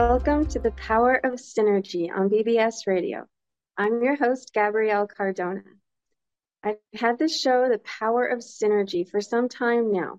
[0.00, 3.26] Welcome to the Power of Synergy on BBS Radio.
[3.76, 5.62] I'm your host, Gabrielle Cardona.
[6.64, 10.18] I've had this show, The Power of Synergy, for some time now,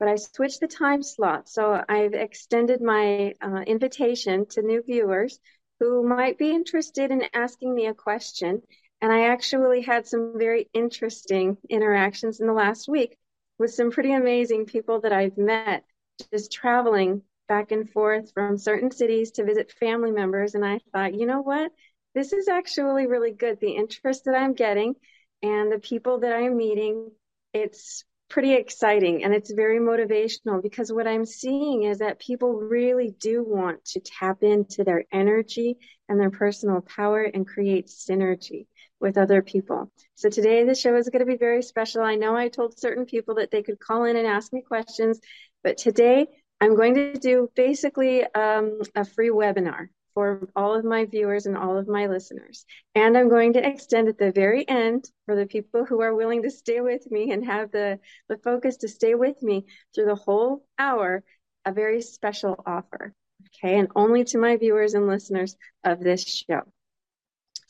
[0.00, 5.38] but I switched the time slot, so I've extended my uh, invitation to new viewers
[5.78, 8.62] who might be interested in asking me a question.
[9.02, 13.18] And I actually had some very interesting interactions in the last week
[13.58, 15.84] with some pretty amazing people that I've met
[16.32, 20.54] just traveling back and forth from certain cities to visit family members.
[20.54, 21.72] And I thought, you know what?
[22.14, 23.58] This is actually really good.
[23.60, 24.94] The interest that I'm getting
[25.42, 27.10] and the people that I'm meeting,
[27.52, 33.14] it's pretty exciting and it's very motivational because what I'm seeing is that people really
[33.18, 38.66] do want to tap into their energy and their personal power and create synergy
[39.00, 39.90] with other people.
[40.14, 42.02] So today the show is going to be very special.
[42.02, 45.20] I know I told certain people that they could call in and ask me questions,
[45.62, 46.26] but today
[46.60, 51.56] I'm going to do basically um, a free webinar for all of my viewers and
[51.56, 52.64] all of my listeners.
[52.94, 56.42] And I'm going to extend at the very end for the people who are willing
[56.42, 60.16] to stay with me and have the, the focus to stay with me through the
[60.16, 61.22] whole hour,
[61.64, 63.14] a very special offer.
[63.62, 63.78] Okay.
[63.78, 66.62] And only to my viewers and listeners of this show.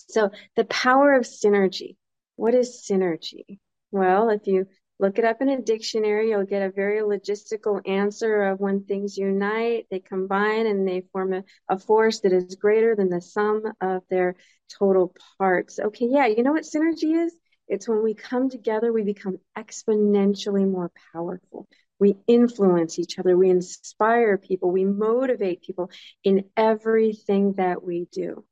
[0.09, 1.97] So the power of synergy.
[2.37, 3.59] What is synergy?
[3.91, 6.31] Well, if you look it up in a dictionary.
[6.31, 11.33] You'll get a very logistical answer of when things unite, they combine, and they form
[11.33, 14.37] a, a force that is greater than the sum of their
[14.79, 15.79] total parts.
[15.79, 17.33] Okay, yeah, you know what synergy is?
[17.69, 21.69] It's when we come together, we become exponentially more powerful.
[22.01, 25.91] We influence each other, we inspire people, we motivate people
[26.25, 28.45] in everything that we do.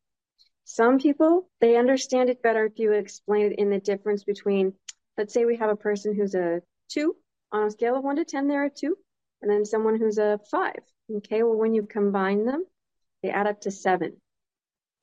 [0.64, 4.74] Some people, they understand it better if you explain it in the difference between
[5.16, 7.16] let's say we have a person who's a two
[7.52, 8.96] on a scale of one to 10, they're a two,
[9.42, 10.80] and then someone who's a five.
[11.14, 12.64] Okay, well, when you combine them,
[13.22, 14.16] they add up to seven.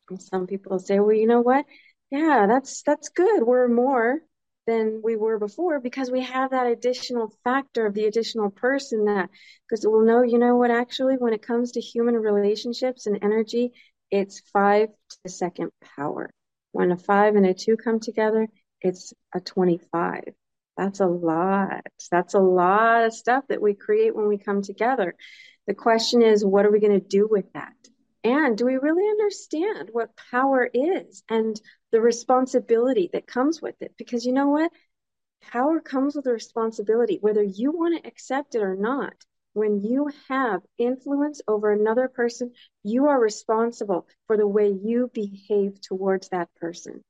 [0.09, 1.65] And some people say, well, you know what?
[2.11, 3.43] Yeah, that's that's good.
[3.43, 4.19] We're more
[4.67, 9.29] than we were before because we have that additional factor of the additional person that
[9.67, 13.71] because we'll know, you know what, actually, when it comes to human relationships and energy,
[14.11, 16.29] it's five to the second power.
[16.71, 18.47] When a five and a two come together,
[18.83, 20.33] it's a 25.
[20.77, 21.85] That's a lot.
[22.11, 25.15] That's a lot of stuff that we create when we come together.
[25.67, 27.73] The question is, what are we going to do with that?
[28.23, 31.59] And do we really understand what power is and
[31.91, 33.93] the responsibility that comes with it?
[33.97, 34.71] Because you know what?
[35.41, 39.13] Power comes with a responsibility, whether you want to accept it or not.
[39.53, 45.79] When you have influence over another person, you are responsible for the way you behave
[45.79, 47.03] towards that person.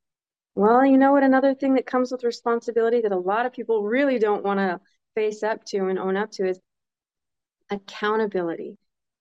[0.55, 1.23] Well, you know what?
[1.23, 4.79] Another thing that comes with responsibility that a lot of people really don't want to
[5.15, 6.59] face up to and own up to is
[7.69, 8.77] accountability.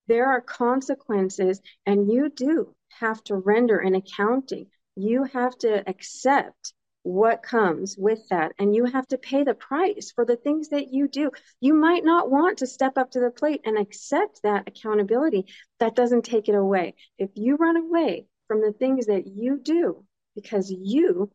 [0.09, 4.67] There are consequences, and you do have to render an accounting.
[4.95, 10.13] You have to accept what comes with that, and you have to pay the price
[10.15, 11.31] for the things that you do.
[11.61, 15.47] You might not want to step up to the plate and accept that accountability.
[15.81, 16.95] That doesn't take it away.
[17.17, 20.05] If you run away from the things that you do,
[20.35, 21.31] because you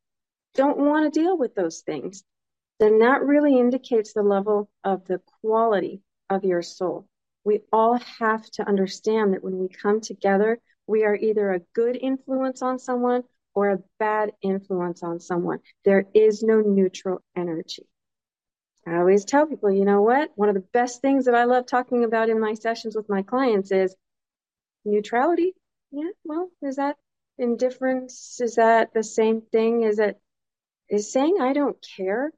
[0.56, 2.24] don't want to deal with those things,
[2.80, 7.08] then that really indicates the level of the quality of your soul.
[7.44, 11.98] We all have to understand that when we come together, we are either a good
[12.00, 15.60] influence on someone or a bad influence on someone.
[15.86, 17.88] There is no neutral energy.
[18.86, 20.32] I always tell people, you know what?
[20.36, 23.22] One of the best things that I love talking about in my sessions with my
[23.22, 23.96] clients is
[24.86, 25.54] neutrality.
[25.92, 26.96] Yeah, well, is that
[27.38, 29.84] indifference is that the same thing?
[29.84, 30.20] Is it
[30.90, 32.32] is saying i don't care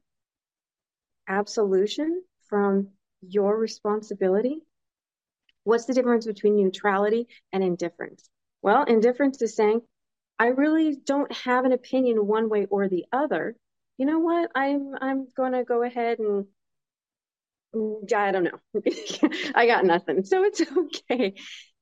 [1.28, 2.88] absolution from
[3.20, 4.62] your responsibility?
[5.64, 8.28] What's the difference between neutrality and indifference?
[8.62, 9.82] Well indifference is saying
[10.38, 13.56] i really don't have an opinion one way or the other.
[13.98, 14.50] You know what?
[14.54, 16.46] I'm i'm going to go ahead and
[17.72, 18.58] I don't know.
[19.54, 20.24] I got nothing.
[20.24, 21.34] So it's okay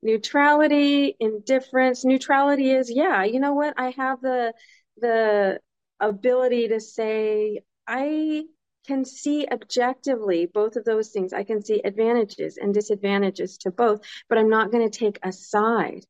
[0.02, 2.04] neutrality, indifference.
[2.04, 3.74] Neutrality is, yeah, you know what?
[3.76, 4.52] I have the
[5.00, 5.60] the
[6.00, 8.44] ability to say I
[8.86, 11.32] can see objectively both of those things.
[11.32, 15.32] I can see advantages and disadvantages to both, but I'm not going to take a
[15.32, 16.04] side.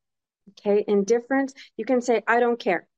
[0.50, 2.88] Okay, indifference, you can say I don't care.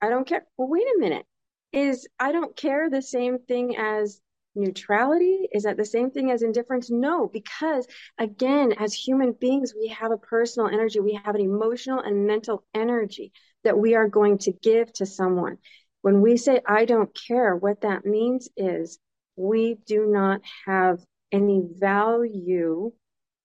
[0.00, 0.46] I don't care.
[0.56, 1.26] Well, wait a minute.
[1.72, 4.20] Is I don't care the same thing as
[4.54, 5.48] neutrality?
[5.52, 6.90] Is that the same thing as indifference?
[6.90, 7.86] No, because
[8.18, 12.64] again, as human beings, we have a personal energy, we have an emotional and mental
[12.74, 13.32] energy
[13.64, 15.58] that we are going to give to someone.
[16.02, 18.98] When we say, I don't care, what that means is
[19.36, 22.92] we do not have any value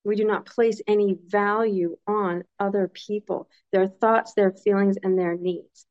[0.06, 5.36] We do not place any value on other people, their thoughts, their feelings, and their
[5.36, 5.86] needs.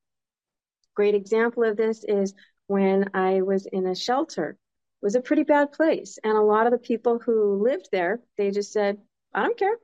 [0.95, 2.35] Great example of this is
[2.67, 4.57] when I was in a shelter.
[5.03, 6.19] Was a pretty bad place.
[6.23, 8.99] And a lot of the people who lived there, they just said,
[9.35, 9.77] I don't care.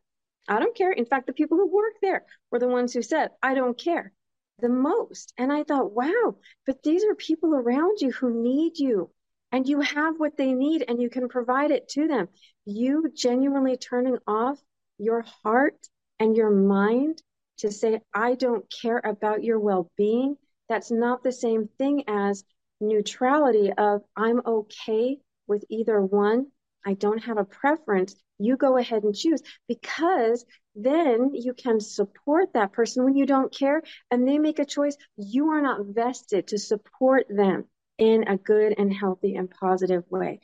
[0.48, 0.92] I don't care.
[0.92, 4.12] In fact, the people who worked there were the ones who said, I don't care
[4.60, 5.32] the most.
[5.38, 6.36] And I thought, wow,
[6.66, 9.10] but these are people around you who need you
[9.52, 12.28] and you have what they need and you can provide it to them.
[12.64, 14.58] You genuinely turning off
[14.98, 15.78] your heart
[16.18, 17.22] and your mind
[17.58, 20.36] to say, I don't care about your well being.
[20.68, 22.44] That's not the same thing as
[22.80, 26.46] neutrality of I'm okay with either one.
[26.86, 28.14] I don't have a preference.
[28.38, 30.44] You go ahead and choose because
[30.74, 34.96] then you can support that person when you don't care and they make a choice.
[35.16, 37.64] You are not vested to support them
[37.98, 40.40] in a good and healthy and positive way.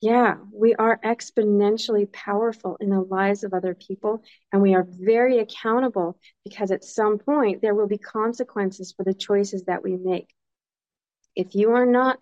[0.00, 5.38] Yeah, we are exponentially powerful in the lives of other people, and we are very
[5.38, 10.28] accountable because at some point there will be consequences for the choices that we make.
[11.34, 12.18] If you are not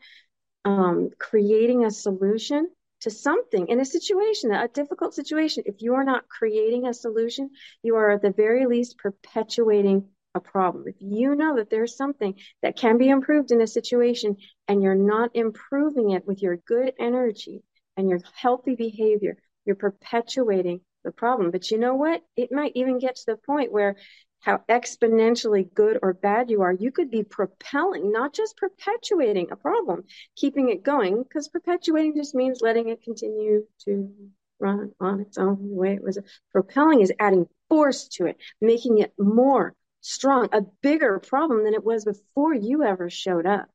[0.64, 2.68] um, creating a solution
[3.00, 7.50] to something in a situation, a difficult situation, if you are not creating a solution,
[7.82, 10.84] you are at the very least perpetuating a problem.
[10.86, 14.36] If you know that there's something that can be improved in a situation
[14.68, 17.62] and you're not improving it with your good energy
[17.96, 21.50] and your healthy behavior, you're perpetuating the problem.
[21.50, 22.22] But you know what?
[22.36, 23.96] It might even get to the point where
[24.40, 29.56] how exponentially good or bad you are, you could be propelling, not just perpetuating a
[29.56, 30.04] problem,
[30.37, 34.12] keeping it going, because perpetuating just means letting it continue to
[34.58, 36.19] run on its own the way it was.
[36.52, 41.84] Propelling is adding force to it, making it more strong, a bigger problem than it
[41.84, 43.66] was before you ever showed up.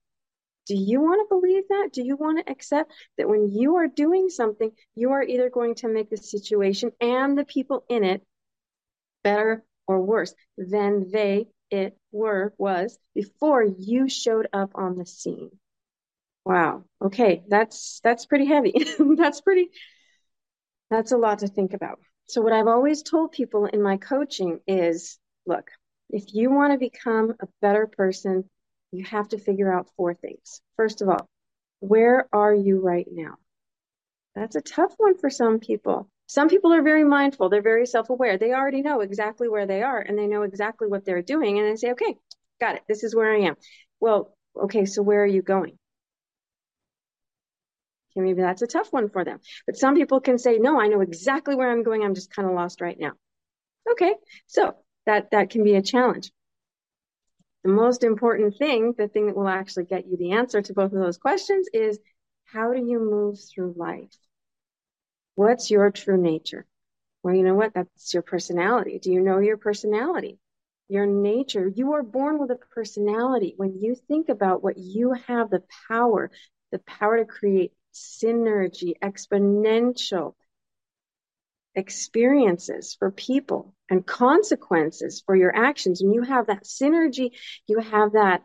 [0.65, 1.89] Do you want to believe that?
[1.93, 5.75] Do you want to accept that when you are doing something, you are either going
[5.75, 8.23] to make the situation and the people in it
[9.23, 15.51] better or worse than they, it, were, was before you showed up on the scene?
[16.45, 16.83] Wow.
[17.01, 18.73] Okay, that's that's pretty heavy.
[19.17, 19.71] that's pretty
[20.91, 21.99] that's a lot to think about.
[22.27, 25.69] So what I've always told people in my coaching is, look,
[26.09, 28.49] if you want to become a better person,
[28.91, 30.61] you have to figure out four things.
[30.77, 31.27] First of all,
[31.79, 33.35] where are you right now?
[34.35, 36.09] That's a tough one for some people.
[36.27, 38.37] Some people are very mindful, they're very self aware.
[38.37, 41.59] They already know exactly where they are and they know exactly what they're doing.
[41.59, 42.15] And they say, okay,
[42.59, 42.83] got it.
[42.87, 43.55] This is where I am.
[43.99, 45.77] Well, okay, so where are you going?
[48.11, 49.39] Okay, maybe that's a tough one for them.
[49.65, 52.03] But some people can say, no, I know exactly where I'm going.
[52.03, 53.11] I'm just kind of lost right now.
[53.91, 54.15] Okay,
[54.47, 54.75] so
[55.05, 56.31] that that can be a challenge.
[57.63, 60.93] The most important thing, the thing that will actually get you the answer to both
[60.93, 61.99] of those questions is
[62.45, 64.15] how do you move through life?
[65.35, 66.65] What's your true nature?
[67.23, 67.73] Well, you know what?
[67.73, 68.99] That's your personality.
[68.99, 70.39] Do you know your personality?
[70.87, 71.67] Your nature.
[71.67, 73.53] You are born with a personality.
[73.57, 76.31] When you think about what you have the power,
[76.71, 80.35] the power to create synergy, exponential
[81.75, 86.01] experiences for people and consequences for your actions.
[86.01, 87.31] And you have that synergy,
[87.67, 88.43] you have that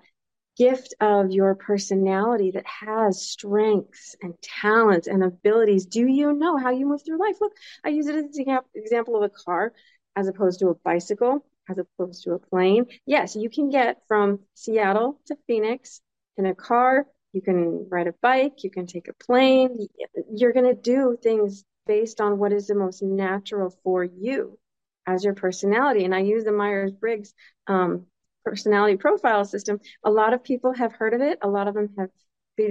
[0.57, 5.87] gift of your personality that has strengths and talents and abilities.
[5.87, 7.37] Do you know how you move through life?
[7.40, 7.52] Look,
[7.85, 9.73] I use it as an example of a car
[10.16, 12.87] as opposed to a bicycle, as opposed to a plane.
[13.07, 16.00] Yes, you can get from Seattle to Phoenix
[16.37, 17.07] in a car.
[17.33, 19.87] You can ride a bike, you can take a plane.
[20.35, 24.59] You're going to do things based on what is the most natural for you
[25.07, 26.04] as your personality.
[26.04, 27.33] And I use the Myers Briggs
[27.66, 28.07] um,
[28.50, 29.78] personality profile system.
[30.04, 31.38] A lot of people have heard of it.
[31.42, 32.11] A lot of them have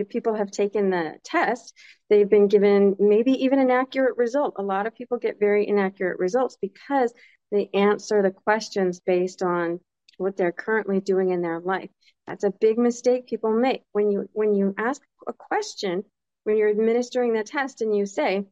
[0.09, 1.73] people have taken the test.
[2.09, 4.55] They've been given maybe even an accurate result.
[4.57, 7.11] A lot of people get very inaccurate results because
[7.51, 9.79] they answer the questions based on
[10.17, 11.89] what they're currently doing in their life.
[12.27, 13.81] That's a big mistake people make.
[13.93, 16.03] When you when you ask a question,
[16.43, 18.45] when you're administering the test and you say,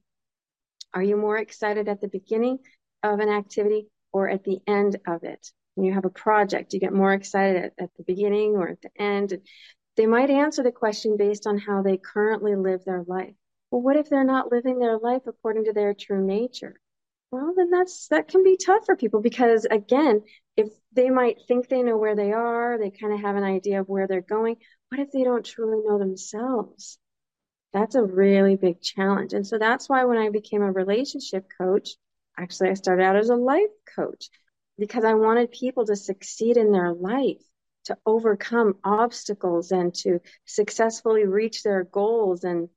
[0.93, 2.59] are you more excited at the beginning
[3.03, 5.51] of an activity or at the end of it?
[5.77, 8.81] When you have a project, you get more excited at, at the beginning or at
[8.81, 9.39] the end.
[9.95, 13.33] They might answer the question based on how they currently live their life.
[13.71, 16.79] Well, what if they're not living their life according to their true nature?
[17.31, 20.23] Well, then that's that can be tough for people because again,
[20.55, 23.81] if they might think they know where they are, they kind of have an idea
[23.81, 24.55] of where they're going.
[24.89, 26.97] What if they don't truly know themselves?
[27.73, 29.33] that's a really big challenge.
[29.33, 31.91] And so that's why when I became a relationship coach,
[32.37, 33.63] actually, I started out as a life
[33.95, 34.29] coach
[34.79, 37.41] because I wanted people to succeed in their life,
[37.85, 42.69] to overcome obstacles and to successfully reach their goals and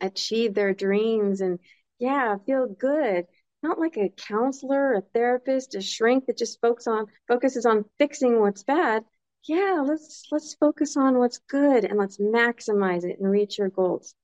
[0.00, 1.58] achieve their dreams and,
[1.98, 3.26] yeah, feel good.
[3.62, 8.40] not like a counselor, a therapist, a shrink that just focuses on focuses on fixing
[8.40, 9.04] what's bad.
[9.44, 14.14] Yeah, let's let's focus on what's good and let's maximize it and reach your goals.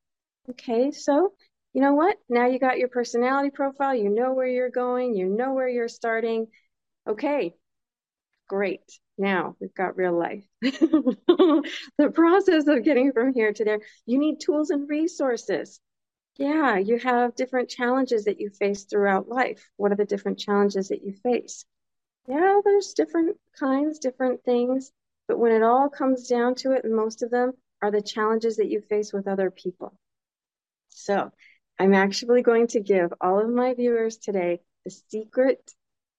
[0.50, 1.34] Okay, so
[1.72, 2.16] you know what?
[2.28, 5.88] Now you got your personality profile, you know where you're going, you know where you're
[5.88, 6.46] starting.
[7.06, 7.54] Okay,
[8.49, 9.00] great.
[9.18, 10.44] Now we've got real life.
[10.62, 15.80] the process of getting from here to there, you need tools and resources.
[16.37, 19.68] Yeah, you have different challenges that you face throughout life.
[19.76, 21.64] What are the different challenges that you face?
[22.26, 24.90] Yeah, there's different kinds, different things,
[25.28, 28.70] but when it all comes down to it, most of them are the challenges that
[28.70, 29.96] you face with other people.
[30.88, 31.30] So
[31.78, 35.73] I'm actually going to give all of my viewers today the secret,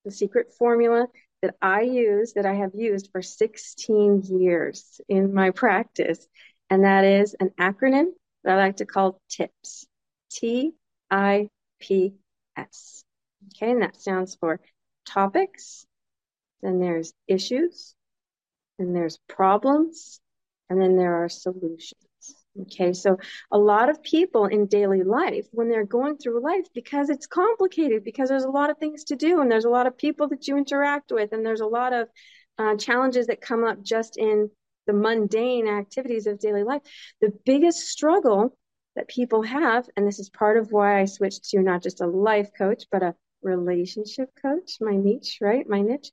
[0.05, 1.07] the secret formula
[1.41, 6.25] that I use, that I have used for 16 years in my practice.
[6.69, 8.05] And that is an acronym
[8.43, 9.85] that I like to call TIPS.
[10.31, 10.73] T
[11.09, 12.15] I P
[12.57, 13.03] S.
[13.47, 14.59] Okay, and that stands for
[15.05, 15.85] topics,
[16.61, 17.95] then there's issues,
[18.77, 20.19] then there's problems,
[20.69, 22.04] and then there are solutions.
[22.61, 23.17] Okay, so
[23.51, 28.05] a lot of people in daily life, when they're going through life, because it's complicated,
[28.05, 30.47] because there's a lot of things to do, and there's a lot of people that
[30.47, 32.07] you interact with, and there's a lot of
[32.57, 34.49] uh, challenges that come up just in
[34.87, 36.81] the mundane activities of daily life.
[37.19, 38.57] The biggest struggle
[38.95, 42.07] that people have, and this is part of why I switched to not just a
[42.07, 45.67] life coach, but a relationship coach, my niche, right?
[45.67, 46.09] My niche.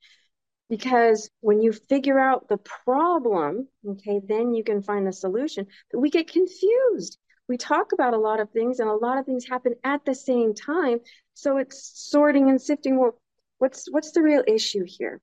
[0.72, 5.66] Because when you figure out the problem, okay, then you can find the solution.
[5.90, 7.18] But we get confused.
[7.46, 10.14] We talk about a lot of things, and a lot of things happen at the
[10.14, 11.00] same time.
[11.34, 12.98] So it's sorting and sifting.
[12.98, 13.20] Well,
[13.58, 15.20] what's what's the real issue here?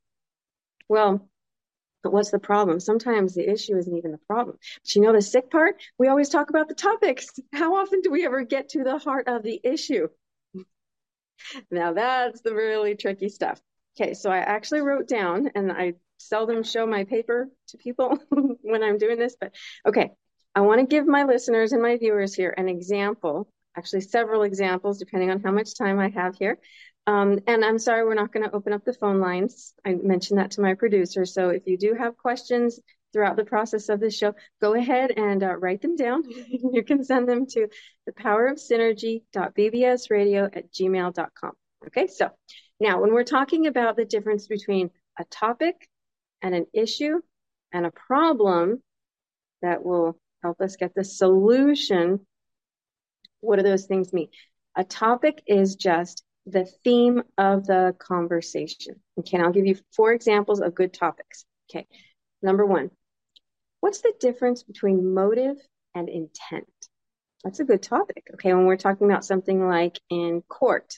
[0.87, 1.27] Well,
[2.03, 2.79] but what's the problem?
[2.79, 4.55] Sometimes the issue isn't even the problem.
[4.83, 5.81] But you know the sick part?
[5.97, 7.25] We always talk about the topics.
[7.53, 10.09] How often do we ever get to the heart of the issue?
[11.71, 13.59] Now that's the really tricky stuff.
[13.95, 18.17] Okay, so I actually wrote down, and I seldom show my paper to people
[18.61, 19.53] when I'm doing this, but
[19.85, 20.11] okay,
[20.55, 24.99] I want to give my listeners and my viewers here an example, actually several examples,
[24.99, 26.59] depending on how much time I have here,
[27.09, 29.73] um, and I'm sorry, we're not going to open up the phone lines.
[29.83, 31.25] I mentioned that to my producer.
[31.25, 32.79] So if you do have questions
[33.11, 36.21] throughout the process of the show, go ahead and uh, write them down.
[36.29, 37.67] you can send them to
[38.05, 41.51] the power of synergy.bbsradio at gmail.com.
[41.87, 42.29] Okay, so
[42.79, 45.87] now when we're talking about the difference between a topic
[46.41, 47.19] and an issue
[47.73, 48.81] and a problem
[49.61, 52.25] that will help us get the solution,
[53.41, 54.29] what do those things mean?
[54.75, 58.95] A topic is just the theme of the conversation.
[59.19, 61.45] Okay, I'll give you four examples of good topics.
[61.69, 61.87] Okay,
[62.41, 62.91] number one,
[63.81, 65.57] what's the difference between motive
[65.93, 66.67] and intent?
[67.43, 68.23] That's a good topic.
[68.33, 70.97] Okay, when we're talking about something like in court,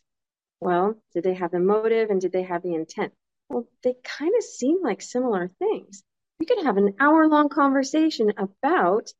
[0.61, 3.13] well, did they have the motive and did they have the intent?
[3.49, 6.03] Well, they kind of seem like similar things.
[6.39, 9.11] We could have an hour long conversation about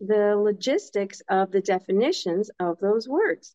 [0.00, 3.54] the logistics of the definitions of those words.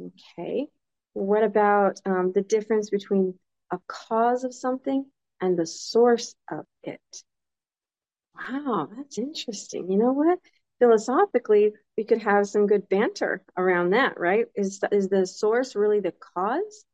[0.00, 0.68] Okay,
[1.14, 3.38] what about um, the difference between
[3.70, 5.06] a cause of something
[5.40, 7.00] and the source of it?
[8.36, 9.90] Wow, that's interesting.
[9.90, 10.38] You know what?
[10.78, 14.46] Philosophically, we could have some good banter around that, right?
[14.54, 16.84] Is is the source really the cause?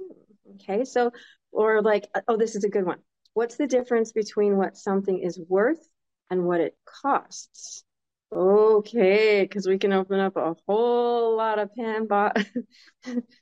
[0.00, 1.12] Hmm, okay, so
[1.52, 2.98] or like, oh, this is a good one.
[3.34, 5.86] What's the difference between what something is worth
[6.30, 7.84] and what it costs?
[8.30, 12.06] Okay, because we can open up a whole lot of pan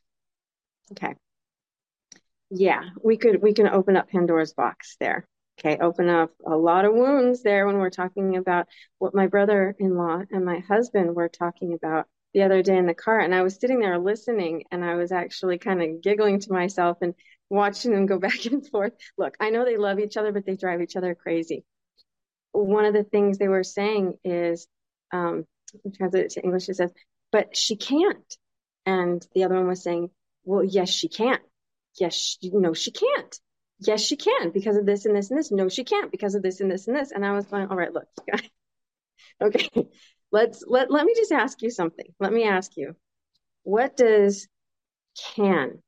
[0.92, 1.16] Okay.
[2.50, 5.26] Yeah, we could we can open up Pandora's box there.
[5.58, 8.66] Okay, open up a lot of wounds there when we're talking about
[8.98, 13.20] what my brother-in-law and my husband were talking about the other day in the car.
[13.20, 16.98] And I was sitting there listening and I was actually kind of giggling to myself
[17.00, 17.14] and
[17.48, 18.92] watching them go back and forth.
[19.16, 21.64] Look, I know they love each other, but they drive each other crazy.
[22.52, 24.66] One of the things they were saying is,
[25.12, 25.46] um,
[25.96, 26.92] translate it to English, it says,
[27.32, 28.36] but she can't.
[28.84, 30.10] And the other one was saying,
[30.44, 31.38] well, yes, she can.
[31.98, 33.40] Yes, she, no, she can't.
[33.80, 35.50] Yes, she can because of this and this and this.
[35.50, 37.12] No, she can't because of this and this and this.
[37.12, 38.08] And I was going, all right, look,
[39.42, 39.88] okay,
[40.32, 42.06] let's let let me just ask you something.
[42.18, 42.96] Let me ask you,
[43.62, 44.48] what does
[45.34, 45.82] can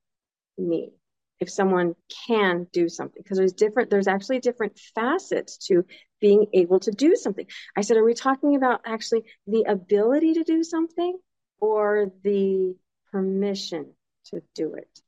[0.57, 0.92] mean?
[1.40, 1.95] If someone
[2.26, 5.85] can do something, because there's different, there's actually different facets to
[6.21, 7.47] being able to do something.
[7.76, 11.16] I said, are we talking about actually the ability to do something
[11.61, 12.75] or the
[13.11, 13.92] permission
[14.26, 15.00] to do it.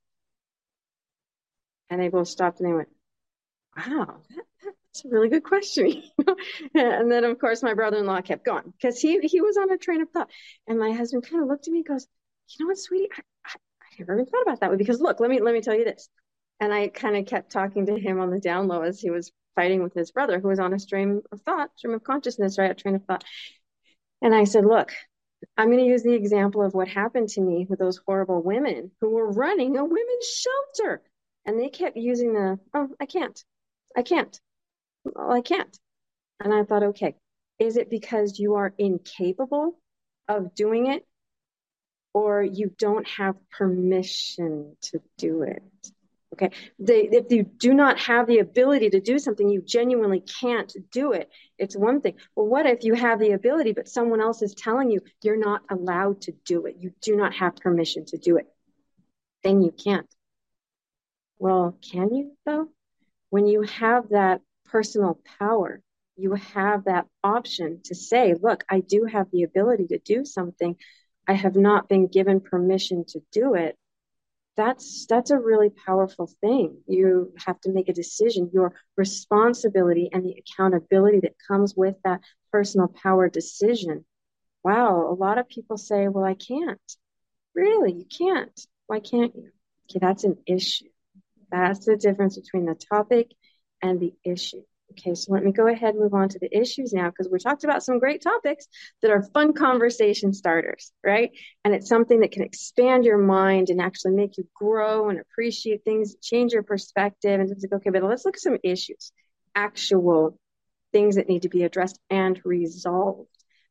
[1.90, 2.88] And they both stopped and they went,
[3.76, 6.02] wow, that, that's a really good question.
[6.74, 10.00] and then, of course, my brother-in-law kept going because he, he was on a train
[10.00, 10.30] of thought.
[10.66, 12.06] And my husband kind of looked at me and goes,
[12.48, 15.20] you know what, sweetie, I, I, I never even thought about that way because look,
[15.20, 16.08] let me let me tell you this.
[16.58, 19.32] And I kind of kept talking to him on the down low as he was
[19.54, 22.70] fighting with his brother, who was on a stream of thought, stream of consciousness, right?
[22.70, 23.24] A train of thought.
[24.22, 24.92] And I said, look,
[25.56, 28.90] I'm going to use the example of what happened to me with those horrible women
[29.00, 31.02] who were running a women's shelter.
[31.46, 33.42] And they kept using the, oh, I can't.
[33.96, 34.38] I can't.
[35.04, 35.78] Well, I can't.
[36.40, 37.16] And I thought, okay,
[37.58, 39.78] is it because you are incapable
[40.28, 41.06] of doing it
[42.12, 45.62] or you don't have permission to do it?
[46.34, 46.50] Okay.
[46.78, 51.12] They, if you do not have the ability to do something, you genuinely can't do
[51.12, 51.28] it.
[51.58, 52.14] It's one thing.
[52.36, 55.62] Well, what if you have the ability, but someone else is telling you you're not
[55.70, 56.76] allowed to do it?
[56.78, 58.46] You do not have permission to do it.
[59.42, 60.06] Then you can't.
[61.40, 62.68] Well, can you though?
[63.30, 65.82] When you have that personal power,
[66.16, 70.76] you have that option to say, look, I do have the ability to do something.
[71.26, 73.78] I have not been given permission to do it.
[74.56, 76.82] That's that's a really powerful thing.
[76.86, 78.50] You have to make a decision.
[78.52, 82.20] Your responsibility and the accountability that comes with that
[82.52, 84.04] personal power decision.
[84.64, 86.96] Wow a lot of people say well i can't.
[87.54, 87.92] Really?
[87.94, 88.60] You can't?
[88.88, 89.50] Why can't you?
[89.90, 90.89] Okay that's an issue
[91.50, 93.30] that's the difference between the topic
[93.82, 96.92] and the issue Okay, so let me go ahead and move on to the issues
[96.92, 98.66] now because we talked about some great topics
[99.02, 101.30] that are fun conversation starters, right?
[101.64, 105.84] And it's something that can expand your mind and actually make you grow and appreciate
[105.84, 107.40] things, change your perspective.
[107.40, 109.12] And it's like, okay, but let's look at some issues,
[109.54, 110.36] actual
[110.92, 113.28] things that need to be addressed and resolved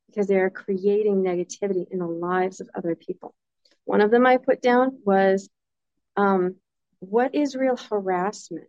[0.07, 3.35] because they are creating negativity in the lives of other people.
[3.83, 5.49] One of them I put down was
[6.15, 6.55] um,
[6.99, 8.67] what is real harassment?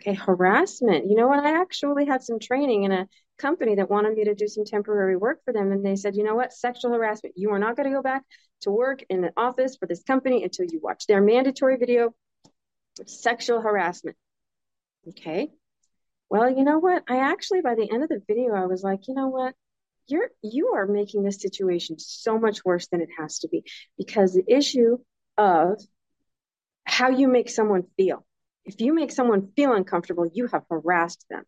[0.00, 1.08] Okay, harassment.
[1.08, 1.44] You know what?
[1.44, 5.16] I actually had some training in a company that wanted me to do some temporary
[5.16, 5.70] work for them.
[5.70, 6.52] And they said, you know what?
[6.52, 7.36] Sexual harassment.
[7.36, 8.24] You are not going to go back
[8.62, 12.14] to work in the office for this company until you watch their mandatory video.
[13.06, 14.16] Sexual harassment.
[15.08, 15.50] Okay.
[16.28, 17.04] Well, you know what?
[17.08, 19.54] I actually, by the end of the video, I was like, you know what?
[20.08, 23.62] You're you are making this situation so much worse than it has to be
[23.96, 24.98] because the issue
[25.38, 25.80] of
[27.02, 28.24] how you make someone feel
[28.64, 31.44] if you make someone feel uncomfortable, you have harassed them.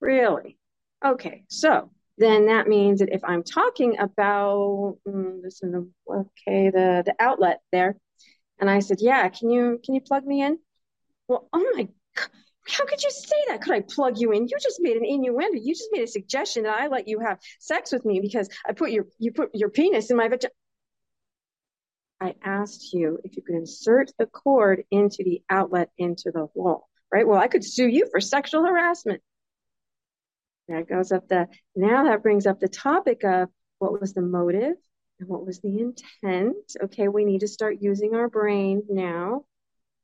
[0.00, 0.58] Really?
[1.04, 6.70] Okay, so then that means that if I'm talking about mm, this is the okay
[6.70, 7.96] the the outlet there,
[8.58, 10.58] and I said, yeah, can you can you plug me in?
[11.28, 12.28] Well, oh my, god,
[12.68, 13.62] how could you say that?
[13.62, 14.48] Could I plug you in?
[14.48, 15.58] You just made an innuendo.
[15.58, 18.72] You just made a suggestion that I let you have sex with me because I
[18.72, 20.52] put your you put your penis in my vagina.
[22.20, 26.88] I asked you if you could insert the cord into the outlet into the wall,
[27.12, 27.26] right?
[27.26, 29.22] Well, I could sue you for sexual harassment.
[30.68, 34.76] That goes up the, now that brings up the topic of what was the motive
[35.18, 36.56] and what was the intent.
[36.84, 39.44] Okay, we need to start using our brain now.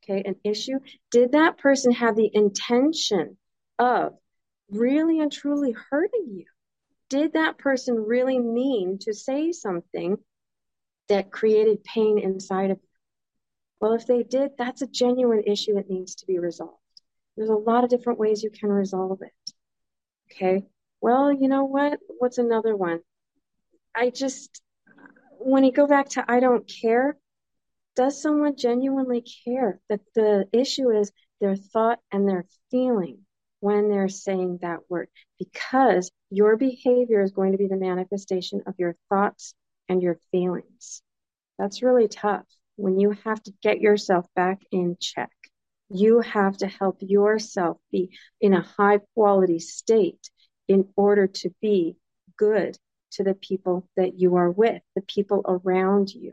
[0.02, 0.78] Okay, an issue.
[1.10, 3.36] Did that person have the intention
[3.78, 4.14] of
[4.70, 6.46] really and truly hurting you?
[7.10, 10.16] Did that person really mean to say something
[11.08, 12.88] that created pain inside of you?
[13.80, 16.80] Well, if they did, that's a genuine issue that needs to be resolved.
[17.36, 19.52] There's a lot of different ways you can resolve it.
[20.32, 20.64] Okay.
[21.00, 21.98] Well, you know what?
[22.18, 23.00] What's another one?
[23.94, 24.62] I just,
[25.38, 27.16] when you go back to I don't care,
[27.94, 33.20] does someone genuinely care that the issue is their thought and their feeling
[33.60, 35.08] when they're saying that word?
[35.38, 39.54] Because your behavior is going to be the manifestation of your thoughts
[39.88, 41.02] and your feelings.
[41.58, 42.44] That's really tough
[42.76, 45.30] when you have to get yourself back in check.
[45.88, 50.30] You have to help yourself be in a high quality state
[50.68, 51.96] in order to be
[52.36, 52.76] good
[53.12, 56.32] to the people that you are with, the people around you.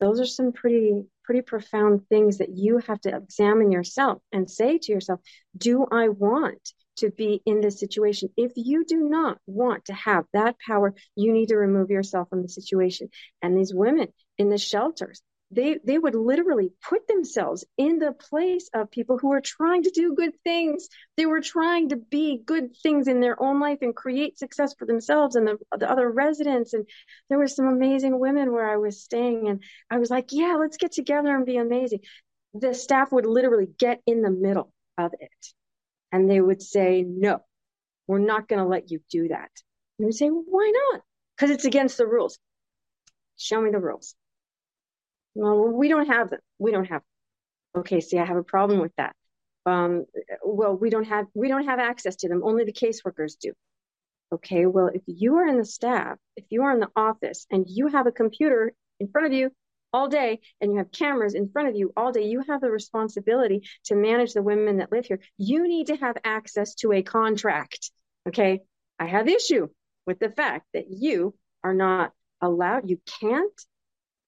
[0.00, 4.78] Those are some pretty, pretty profound things that you have to examine yourself and say
[4.78, 5.20] to yourself,
[5.56, 8.28] do I want to be in this situation.
[8.36, 12.42] If you do not want to have that power, you need to remove yourself from
[12.42, 13.08] the situation.
[13.42, 18.68] And these women in the shelters, they, they would literally put themselves in the place
[18.74, 20.88] of people who are trying to do good things.
[21.16, 24.86] They were trying to be good things in their own life and create success for
[24.86, 26.72] themselves and the, the other residents.
[26.72, 26.86] And
[27.28, 30.76] there were some amazing women where I was staying and I was like, yeah, let's
[30.76, 32.00] get together and be amazing.
[32.54, 35.30] The staff would literally get in the middle of it
[36.14, 37.40] and they would say, no,
[38.06, 39.50] we're not going to let you do that.
[39.98, 41.02] And we say, well, why not?
[41.36, 42.38] Because it's against the rules.
[43.36, 44.14] Show me the rules.
[45.34, 46.38] Well, we don't have them.
[46.60, 47.02] We don't have.
[47.02, 47.80] Them.
[47.80, 49.16] Okay, see, I have a problem with that.
[49.66, 50.04] Um,
[50.44, 52.42] well, we don't have we don't have access to them.
[52.44, 53.52] Only the caseworkers do.
[54.30, 57.64] Okay, well, if you are in the staff, if you are in the office, and
[57.66, 59.50] you have a computer in front of you
[59.94, 62.70] all day and you have cameras in front of you all day, you have the
[62.70, 65.20] responsibility to manage the women that live here.
[65.38, 67.92] You need to have access to a contract.
[68.28, 68.60] Okay.
[68.98, 69.68] I have issue
[70.04, 73.64] with the fact that you are not allowed, you can't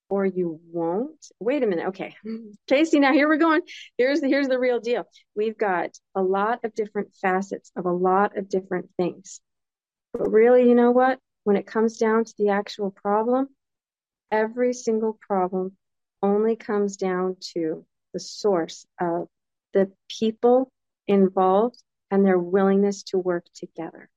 [0.09, 1.27] or you won't.
[1.41, 1.89] Wait a minute.
[1.89, 2.15] Okay.
[2.69, 3.63] Casey, now here we're going.
[3.99, 5.05] Here's the here's the real deal.
[5.35, 9.41] We've got a lot of different facets of a lot of different things.
[10.13, 11.19] But really, you know what?
[11.43, 13.49] When it comes down to the actual problem,
[14.31, 15.77] every single problem
[16.23, 19.29] only comes down to the source of
[19.73, 20.71] the people
[21.07, 24.09] involved and their willingness to work together.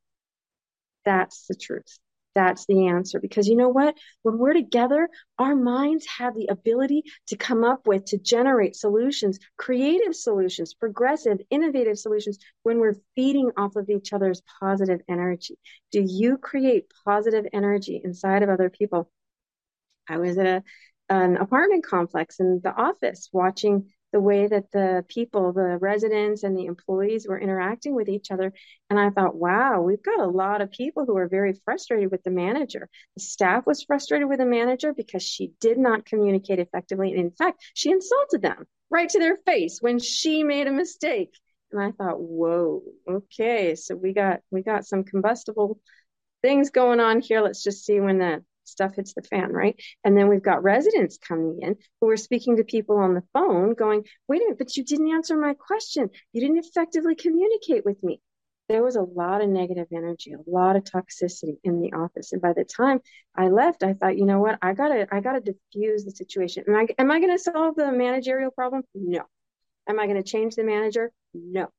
[1.05, 1.99] That's the truth.
[2.35, 3.19] That's the answer.
[3.19, 3.97] Because you know what?
[4.21, 9.39] When we're together, our minds have the ability to come up with, to generate solutions,
[9.57, 15.57] creative solutions, progressive, innovative solutions when we're feeding off of each other's positive energy.
[15.91, 19.09] Do you create positive energy inside of other people?
[20.09, 20.63] I was at a,
[21.09, 26.57] an apartment complex in the office watching the way that the people, the residents and
[26.57, 28.51] the employees were interacting with each other.
[28.89, 32.23] And I thought, wow, we've got a lot of people who are very frustrated with
[32.23, 32.89] the manager.
[33.15, 37.11] The staff was frustrated with the manager because she did not communicate effectively.
[37.11, 41.33] And in fact, she insulted them right to their face when she made a mistake.
[41.71, 45.79] And I thought, whoa, okay, so we got we got some combustible
[46.41, 47.41] things going on here.
[47.41, 49.79] Let's just see when the stuff hits the fan, right?
[50.03, 53.73] And then we've got residents coming in who are speaking to people on the phone
[53.73, 56.09] going, wait a minute, but you didn't answer my question.
[56.33, 58.21] You didn't effectively communicate with me.
[58.67, 62.33] There was a lot of negative energy, a lot of toxicity in the office.
[62.33, 62.99] And by the time
[63.35, 64.59] I left, I thought, you know what?
[64.61, 66.65] I gotta, I gotta diffuse the situation.
[66.67, 68.83] Am I, am I gonna solve the managerial problem?
[68.93, 69.23] No.
[69.87, 71.11] Am I gonna change the manager?
[71.33, 71.69] No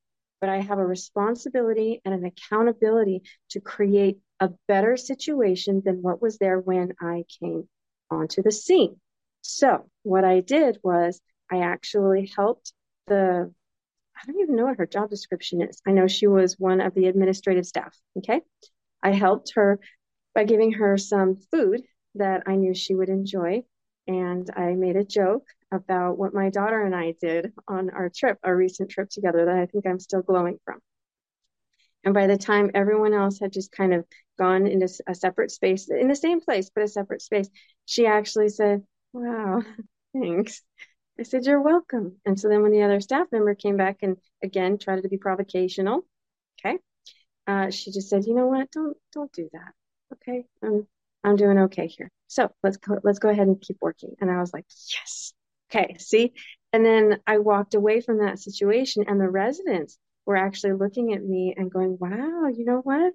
[0.40, 6.22] but I have a responsibility and an accountability to create a better situation than what
[6.22, 7.68] was there when I came
[8.10, 8.96] onto the scene.
[9.42, 12.72] So what I did was I actually helped
[13.06, 13.52] the,
[14.16, 15.80] I don't even know what her job description is.
[15.86, 17.96] I know she was one of the administrative staff.
[18.18, 18.40] Okay.
[19.02, 19.78] I helped her
[20.34, 21.82] by giving her some food
[22.14, 23.62] that I knew she would enjoy.
[24.06, 28.38] And I made a joke about what my daughter and I did on our trip,
[28.42, 30.80] our recent trip together that I think I'm still glowing from.
[32.04, 34.06] And by the time everyone else had just kind of
[34.38, 37.48] gone into a separate space, in the same place, but a separate space,
[37.84, 38.82] she actually said,
[39.12, 39.62] Wow,
[40.12, 40.62] thanks.
[41.18, 42.16] I said, You're welcome.
[42.24, 45.18] And so then when the other staff member came back and again tried to be
[45.18, 46.06] provocational,
[46.58, 46.78] okay,
[47.46, 48.70] uh, she just said, You know what?
[48.70, 49.72] Don't don't do that.
[50.14, 50.44] Okay.
[50.62, 50.86] I'm
[51.22, 52.10] I'm doing okay here.
[52.28, 54.14] So let's go let's go ahead and keep working.
[54.20, 54.64] And I was like,
[54.96, 55.34] Yes.
[55.72, 56.32] Okay, see?
[56.72, 59.98] And then I walked away from that situation, and the residents
[60.30, 63.12] were actually looking at me and going, wow, you know what?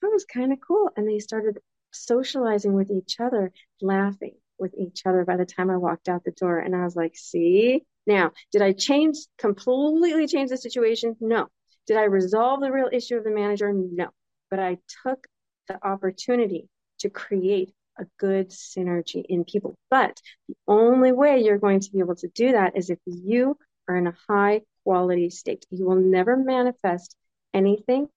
[0.00, 0.88] That was kind of cool.
[0.96, 1.58] And they started
[1.92, 3.50] socializing with each other,
[3.82, 6.60] laughing with each other by the time I walked out the door.
[6.60, 7.82] And I was like, see?
[8.06, 11.16] Now, did I change, completely change the situation?
[11.20, 11.48] No.
[11.88, 13.72] Did I resolve the real issue of the manager?
[13.72, 14.10] No.
[14.48, 15.26] But I took
[15.66, 16.68] the opportunity
[17.00, 19.76] to create a good synergy in people.
[19.90, 23.58] But the only way you're going to be able to do that is if you
[23.88, 25.64] are in a high quality state.
[25.70, 27.16] You will never manifest
[27.52, 28.08] anything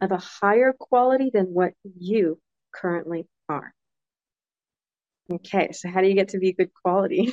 [0.00, 2.40] of a higher quality than what you
[2.72, 3.72] currently are.
[5.30, 7.32] Okay, so how do you get to be good quality?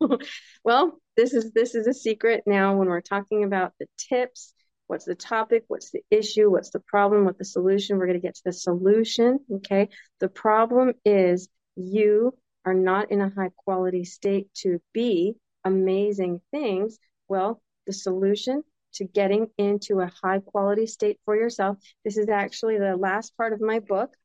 [0.64, 4.52] well, this is this is a secret now when we're talking about the tips
[4.86, 7.98] what's the topic, what's the issue, what's the problem, what's the solution.
[7.98, 9.40] We're going to get to the solution.
[9.52, 9.88] Okay.
[10.20, 16.98] The problem is you are not in a high quality state to be amazing things.
[17.28, 21.78] Well, the solution to getting into a high quality state for yourself.
[22.04, 24.16] This is actually the last part of my book.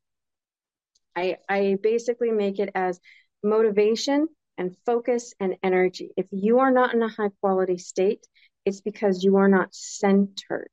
[1.14, 3.00] I, I basically make it as
[3.42, 6.10] motivation and focus and energy.
[6.16, 8.26] If you are not in a high quality state,
[8.64, 10.70] it's because you are not centered.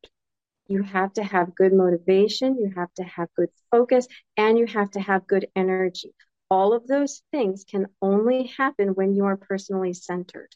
[0.68, 4.92] You have to have good motivation, you have to have good focus, and you have
[4.92, 6.13] to have good energy.
[6.52, 10.50] All of those things can only happen when you are personally centered.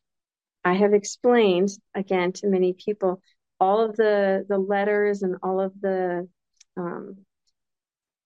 [0.64, 3.22] I have explained again to many people
[3.60, 6.28] all of the the letters and all of the
[6.78, 7.18] um,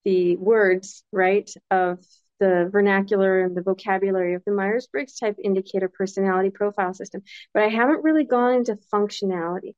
[0.05, 1.99] the words right of
[2.39, 7.23] the vernacular and the vocabulary of the Myers Briggs type indicator personality profile system,
[7.53, 9.73] but I haven't really gone into functionality.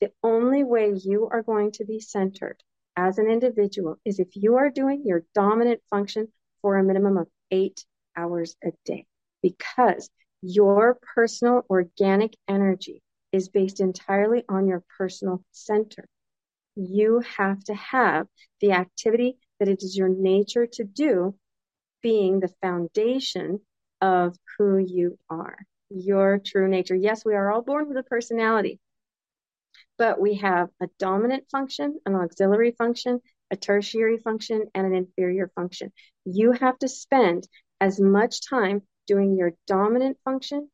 [0.00, 2.56] The only way you are going to be centered
[2.96, 6.28] as an individual is if you are doing your dominant function
[6.60, 7.84] for a minimum of eight
[8.16, 9.06] hours a day,
[9.42, 10.10] because
[10.42, 13.02] your personal organic energy
[13.32, 16.06] is based entirely on your personal center.
[16.76, 18.26] You have to have
[18.60, 21.34] the activity that it is your nature to do
[22.02, 23.60] being the foundation
[24.00, 25.56] of who you are,
[25.90, 26.96] your true nature.
[26.96, 28.80] Yes, we are all born with a personality,
[29.98, 35.50] but we have a dominant function, an auxiliary function, a tertiary function, and an inferior
[35.54, 35.92] function.
[36.24, 37.46] You have to spend
[37.80, 40.68] as much time doing your dominant function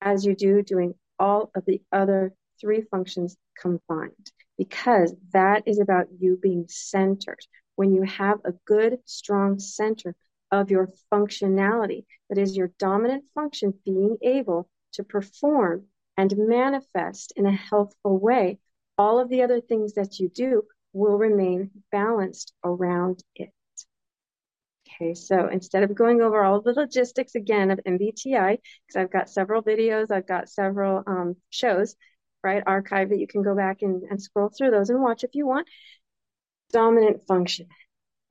[0.00, 6.06] as you do doing all of the other three functions combined, because that is about
[6.18, 7.40] you being centered.
[7.76, 10.14] When you have a good, strong center
[10.50, 15.84] of your functionality, that is your dominant function being able to perform
[16.16, 18.58] and manifest in a healthful way,
[18.98, 23.50] all of the other things that you do will remain balanced around it.
[25.00, 29.30] Okay, so instead of going over all the logistics again of MBTI, because I've got
[29.30, 31.96] several videos, I've got several um, shows,
[32.44, 35.30] right, archive that you can go back and, and scroll through those and watch if
[35.32, 35.66] you want.
[36.72, 37.68] Dominant function.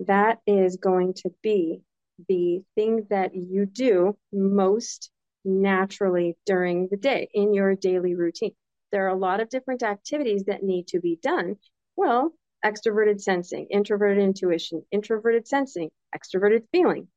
[0.05, 1.81] That is going to be
[2.27, 5.09] the thing that you do most
[5.43, 8.53] naturally during the day in your daily routine.
[8.91, 11.55] There are a lot of different activities that need to be done.
[11.95, 12.31] Well,
[12.63, 17.07] extroverted sensing, introverted intuition, introverted sensing, extroverted feeling.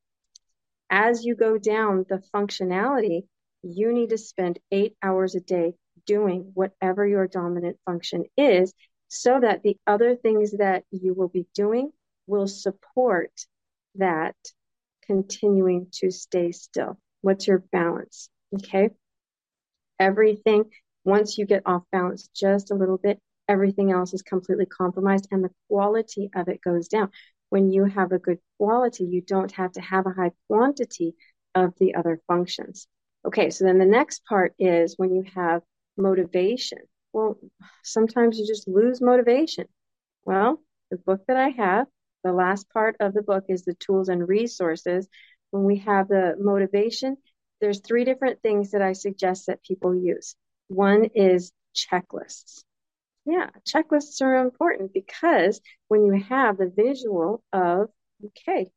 [0.91, 3.25] As you go down the functionality,
[3.63, 5.75] you need to spend eight hours a day
[6.07, 8.75] doing whatever your dominant function is
[9.09, 11.91] so that the other things that you will be doing
[12.27, 13.33] will support
[13.97, 14.37] that
[15.07, 16.99] continuing to stay still.
[17.21, 18.29] What's your balance?
[18.55, 18.91] Okay.
[19.99, 20.65] Everything,
[21.05, 23.21] once you get off balance just a little bit,
[23.53, 27.11] everything else is completely compromised and the quality of it goes down.
[27.51, 31.15] When you have a good quality, you don't have to have a high quantity
[31.55, 32.89] of the other functions.
[33.27, 35.63] Okay, so then the next part is when you have
[35.97, 36.79] motivation.
[37.13, 37.39] Well,
[37.85, 39.67] sometimes you just lose motivation.
[40.25, 41.87] Well, the book that I have,
[42.25, 45.09] the last part of the book is the tools and resources.
[45.51, 47.19] When we have the motivation,
[47.61, 50.37] there's three different things that I suggest that people use.
[50.69, 52.65] One is checklists.
[53.25, 57.89] Yeah, checklists are important because when you have the visual of,
[58.25, 58.71] okay,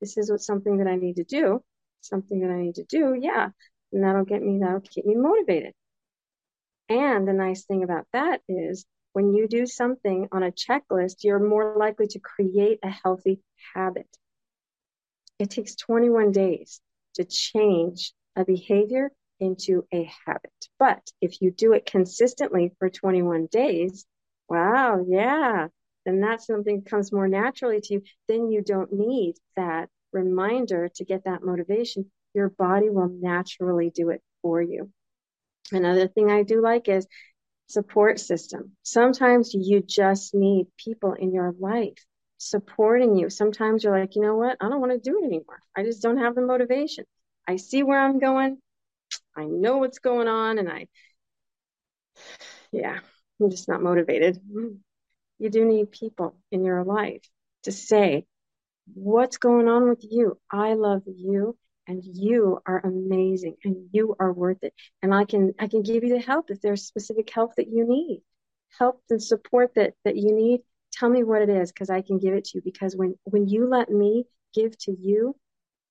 [0.00, 1.62] this is what something that I need to do,
[2.00, 3.50] something that I need to do, yeah,
[3.92, 5.74] and that'll get me, that'll keep me motivated.
[6.88, 11.38] And the nice thing about that is when you do something on a checklist, you're
[11.38, 13.40] more likely to create a healthy
[13.74, 14.08] habit.
[15.38, 16.80] It takes 21 days
[17.14, 19.12] to change a behavior
[19.44, 20.52] into a habit.
[20.78, 24.06] But if you do it consistently for 21 days,
[24.48, 25.68] wow, yeah,
[26.04, 28.02] then that's something that comes more naturally to you.
[28.28, 32.10] Then you don't need that reminder to get that motivation.
[32.34, 34.90] Your body will naturally do it for you.
[35.72, 37.06] Another thing I do like is
[37.66, 38.72] support system.
[38.82, 42.04] Sometimes you just need people in your life
[42.38, 43.30] supporting you.
[43.30, 44.56] Sometimes you're like, you know what?
[44.60, 45.60] I don't want to do it anymore.
[45.76, 47.04] I just don't have the motivation.
[47.48, 48.58] I see where I'm going.
[49.36, 50.88] I know what's going on and I,
[52.72, 52.98] yeah,
[53.40, 54.40] I'm just not motivated.
[55.38, 57.22] You do need people in your life
[57.64, 58.26] to say,
[58.94, 60.38] what's going on with you?
[60.50, 64.74] I love you and you are amazing and you are worth it.
[65.02, 67.86] And I can, I can give you the help if there's specific help that you
[67.86, 68.22] need,
[68.78, 70.60] help and support that, that you need.
[70.92, 72.62] Tell me what it is because I can give it to you.
[72.64, 75.36] Because when, when you let me give to you,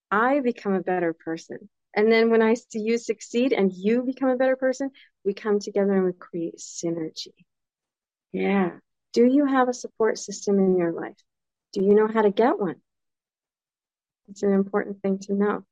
[0.10, 1.69] I become a better person.
[1.95, 4.91] And then when I see you succeed and you become a better person,
[5.23, 7.34] we come together and we create synergy.
[8.32, 8.71] Yeah.
[9.13, 11.17] Do you have a support system in your life?
[11.71, 12.77] Do you know how to get one?
[14.27, 15.65] It's an important thing to know.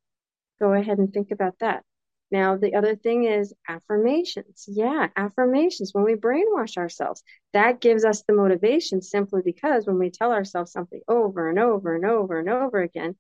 [0.60, 1.84] Go ahead and think about that.
[2.32, 4.66] Now, the other thing is affirmations.
[4.68, 5.94] Yeah, affirmations.
[5.94, 10.72] When we brainwash ourselves, that gives us the motivation simply because when we tell ourselves
[10.72, 13.16] something over and over and over and over again,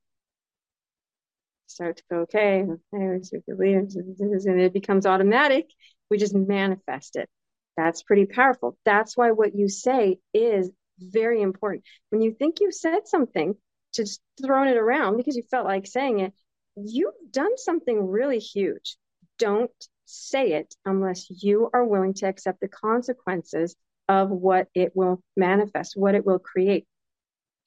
[1.71, 5.69] start to go, okay, and it becomes automatic.
[6.09, 7.29] We just manifest it.
[7.77, 8.77] That's pretty powerful.
[8.85, 11.83] That's why what you say is very important.
[12.09, 13.55] When you think you said something,
[13.93, 16.33] just throwing it around because you felt like saying it,
[16.75, 18.97] you've done something really huge.
[19.37, 19.71] Don't
[20.05, 23.75] say it unless you are willing to accept the consequences
[24.07, 26.85] of what it will manifest, what it will create.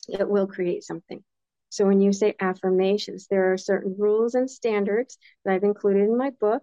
[0.09, 1.25] It will create something.
[1.75, 6.17] So when you say affirmations, there are certain rules and standards that I've included in
[6.17, 6.63] my book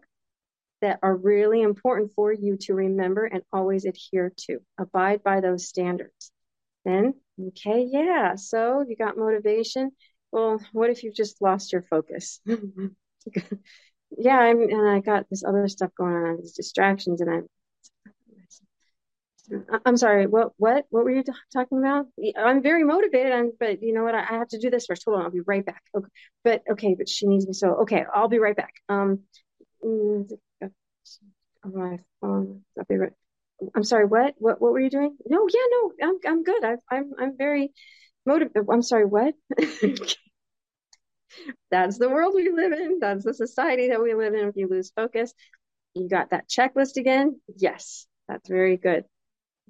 [0.79, 4.59] that are really important for you to remember and always adhere to.
[4.79, 6.31] Abide by those standards.
[6.85, 7.15] Then,
[7.49, 8.35] okay, yeah.
[8.35, 9.91] So you got motivation.
[10.31, 12.39] Well, what if you've just lost your focus?
[12.45, 17.47] yeah, I'm, and I got this other stuff going on, these distractions, and I'm
[19.85, 20.27] I'm sorry.
[20.27, 22.07] What what what were you talking about?
[22.37, 23.33] I'm very motivated.
[23.33, 24.15] I'm, but you know what?
[24.15, 25.03] I, I have to do this first.
[25.05, 25.25] Hold on.
[25.25, 25.83] I'll be right back.
[25.95, 26.07] Okay.
[26.43, 26.95] But okay.
[26.97, 27.53] But she needs me.
[27.53, 28.05] So okay.
[28.13, 28.73] I'll be right back.
[28.89, 29.19] Um.
[29.85, 30.29] Mm,
[31.65, 32.61] my phone.
[32.77, 33.13] I'll be right.
[33.75, 34.05] I'm sorry.
[34.05, 35.17] What what what were you doing?
[35.27, 35.47] No.
[35.49, 35.65] Yeah.
[35.71, 36.09] No.
[36.09, 36.63] I'm I'm good.
[36.63, 37.73] I, I'm I'm very
[38.25, 38.65] motivated.
[38.71, 39.05] I'm sorry.
[39.05, 39.35] What?
[41.71, 42.99] That's the world we live in.
[42.99, 44.47] That's the society that we live in.
[44.47, 45.33] If you lose focus,
[45.93, 47.39] you got that checklist again.
[47.57, 48.07] Yes.
[48.27, 49.05] That's very good.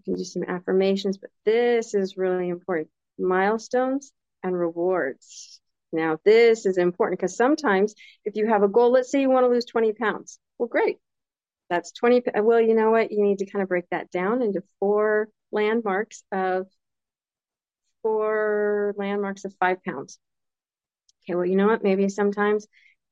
[0.06, 2.90] You can do some affirmations, but this is really important.
[3.20, 4.12] Milestones
[4.44, 5.62] and rewards.
[5.94, 7.94] Now, this is important because sometimes
[8.26, 10.40] if you have a goal, let's say you want to lose 20 pounds.
[10.58, 10.98] Well, great.
[11.70, 12.24] That's 20.
[12.36, 13.12] Well, you know what?
[13.12, 16.68] You need to kind of break that down into four landmarks of
[18.02, 20.20] four landmarks of five pounds.
[21.24, 21.84] Okay, well, you know what?
[21.84, 22.68] Maybe sometimes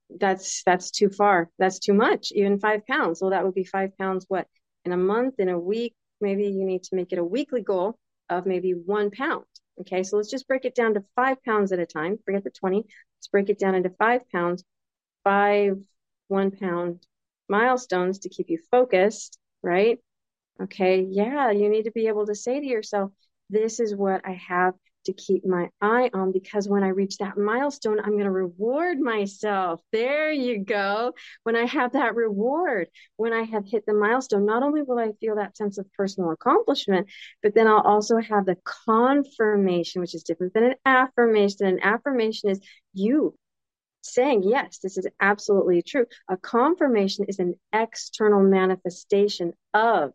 [0.09, 1.49] that's that's too far.
[1.59, 2.31] That's too much.
[2.33, 3.21] Even five pounds.
[3.21, 4.25] Well, that would be five pounds.
[4.27, 4.47] What
[4.85, 7.97] in a month, in a week, maybe you need to make it a weekly goal
[8.29, 9.45] of maybe one pound.
[9.81, 12.17] Okay, so let's just break it down to five pounds at a time.
[12.25, 12.77] Forget the 20.
[12.77, 14.63] Let's break it down into five pounds,
[15.23, 15.77] five
[16.27, 17.05] one pound
[17.47, 19.99] milestones to keep you focused, right?
[20.61, 23.11] Okay, yeah, you need to be able to say to yourself,
[23.49, 24.75] this is what I have
[25.09, 28.99] to keep my eye on because when I reach that milestone, I'm going to reward
[28.99, 29.81] myself.
[29.91, 31.13] There you go.
[31.43, 35.11] When I have that reward, when I have hit the milestone, not only will I
[35.19, 37.07] feel that sense of personal accomplishment,
[37.41, 41.65] but then I'll also have the confirmation, which is different than an affirmation.
[41.65, 42.59] An affirmation is
[42.93, 43.35] you
[44.01, 46.05] saying, yes, this is absolutely true.
[46.29, 50.11] A confirmation is an external manifestation of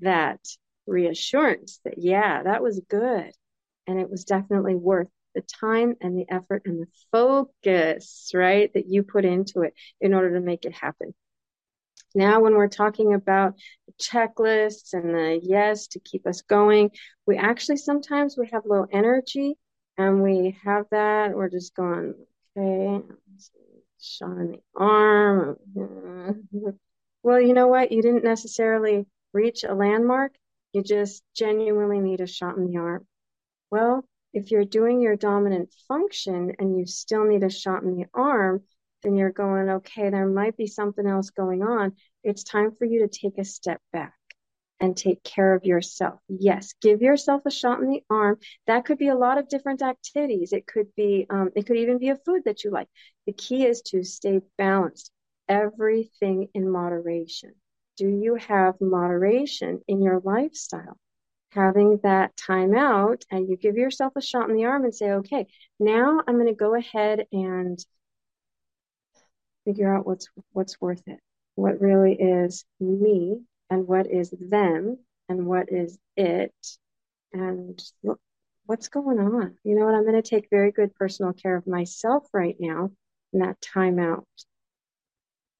[0.00, 0.40] that
[0.86, 3.32] reassurance that, yeah, that was good
[3.86, 8.88] and it was definitely worth the time and the effort and the focus, right, that
[8.88, 11.14] you put into it in order to make it happen.
[12.14, 13.54] Now, when we're talking about
[14.00, 16.90] checklists and the yes to keep us going,
[17.26, 19.58] we actually sometimes we have low energy
[19.98, 21.34] and we have that.
[21.34, 22.14] We're just going,
[22.56, 23.04] okay,
[24.00, 25.58] shot in the arm.
[27.22, 27.90] Well, you know what?
[27.90, 30.32] You didn't necessarily reach a landmark.
[30.72, 33.04] You just genuinely need a shot in the arm.
[33.70, 38.06] Well, if you're doing your dominant function and you still need a shot in the
[38.14, 38.62] arm,
[39.02, 41.96] then you're going, okay, there might be something else going on.
[42.24, 44.14] It's time for you to take a step back
[44.80, 46.20] and take care of yourself.
[46.28, 48.38] Yes, give yourself a shot in the arm.
[48.66, 50.52] That could be a lot of different activities.
[50.52, 52.88] It could be, um, it could even be a food that you like.
[53.26, 55.10] The key is to stay balanced.
[55.48, 57.54] Everything in moderation.
[57.96, 60.98] Do you have moderation in your lifestyle?
[61.56, 65.10] Having that time out and you give yourself a shot in the arm and say,
[65.10, 65.46] okay,
[65.80, 67.84] now I'm going to go ahead and
[69.64, 71.18] figure out what's what's worth it.
[71.56, 73.40] What really is me
[73.70, 76.54] and what is them and what is it
[77.32, 78.20] and look,
[78.66, 79.56] what's going on.
[79.64, 79.94] You know what?
[79.94, 82.90] I'm going to take very good personal care of myself right now
[83.32, 84.26] in that time out.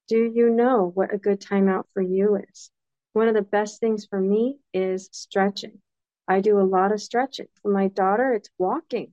[0.09, 2.70] Do you know what a good time out for you is?
[3.12, 5.80] One of the best things for me is stretching.
[6.28, 7.46] I do a lot of stretching.
[7.62, 9.12] For my daughter, it's walking,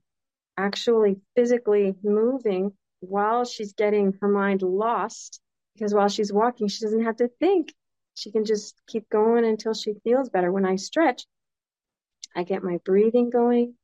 [0.56, 5.40] actually physically moving while she's getting her mind lost.
[5.74, 7.72] Because while she's walking, she doesn't have to think.
[8.14, 10.52] She can just keep going until she feels better.
[10.52, 11.24] When I stretch,
[12.34, 13.74] I get my breathing going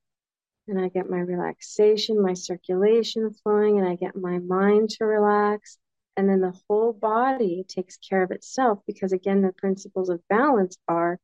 [0.68, 5.78] and I get my relaxation, my circulation flowing, and I get my mind to relax.
[6.16, 10.76] And then the whole body takes care of itself because, again, the principles of balance
[10.86, 11.18] are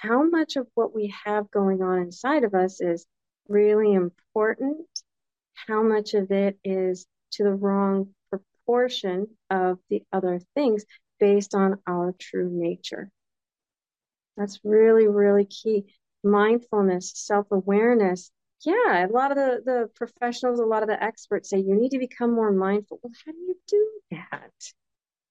[0.00, 3.06] how much of what we have going on inside of us is
[3.48, 4.86] really important,
[5.66, 10.84] how much of it is to the wrong proportion of the other things
[11.18, 13.10] based on our true nature.
[14.36, 15.86] That's really, really key.
[16.22, 18.30] Mindfulness, self awareness.
[18.64, 21.90] Yeah, a lot of the, the professionals, a lot of the experts say you need
[21.90, 22.98] to become more mindful.
[23.02, 24.52] Well, how do you do that?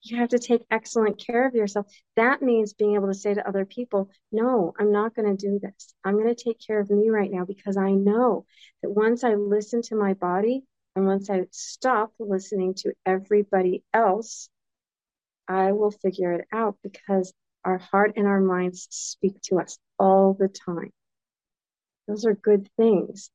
[0.10, 1.88] You have to take excellent care of yourself.
[2.16, 5.60] That means being able to say to other people, no, I'm not going to do
[5.60, 5.94] this.
[6.04, 8.46] I'm going to take care of me right now because I know
[8.82, 10.64] that once I listen to my body
[10.96, 14.50] and once I stop listening to everybody else,
[15.48, 17.34] I will figure it out because
[17.64, 20.92] our heart and our minds speak to us all the time.
[22.08, 23.30] Those are good things.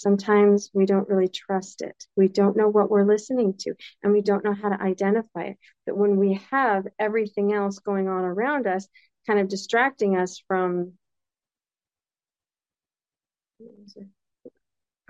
[0.00, 2.06] Sometimes we don't really trust it.
[2.16, 5.58] We don't know what we're listening to and we don't know how to identify it.
[5.84, 8.88] But when we have everything else going on around us,
[9.26, 10.94] kind of distracting us from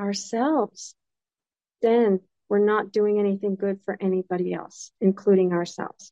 [0.01, 0.97] ourselves,
[1.83, 2.19] then
[2.49, 6.11] we're not doing anything good for anybody else, including ourselves.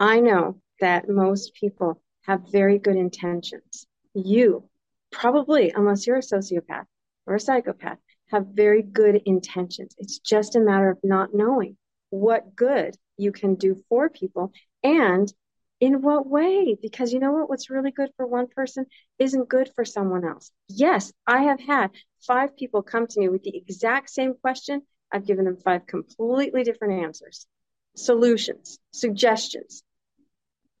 [0.00, 3.86] I know that most people have very good intentions.
[4.12, 4.68] You
[5.12, 6.86] probably, unless you're a sociopath
[7.26, 7.98] or a psychopath,
[8.30, 9.94] have very good intentions.
[9.98, 11.76] It's just a matter of not knowing
[12.10, 14.52] what good you can do for people
[14.82, 15.32] and
[15.80, 16.76] in what way?
[16.80, 17.50] Because you know what?
[17.50, 18.86] What's really good for one person
[19.18, 20.50] isn't good for someone else.
[20.68, 21.90] Yes, I have had
[22.26, 24.82] five people come to me with the exact same question.
[25.12, 27.46] I've given them five completely different answers,
[27.94, 29.82] solutions, suggestions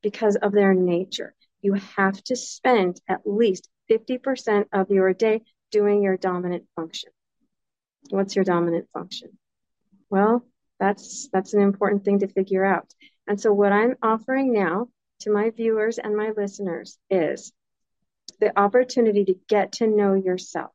[0.02, 1.34] because of their nature.
[1.60, 7.10] You have to spend at least 50% of your day doing your dominant function.
[8.10, 9.38] What's your dominant function?
[10.10, 10.44] Well,
[10.78, 12.92] that's that's an important thing to figure out.
[13.26, 14.88] And so what I'm offering now
[15.20, 17.52] to my viewers and my listeners is
[18.40, 20.72] the opportunity to get to know yourself,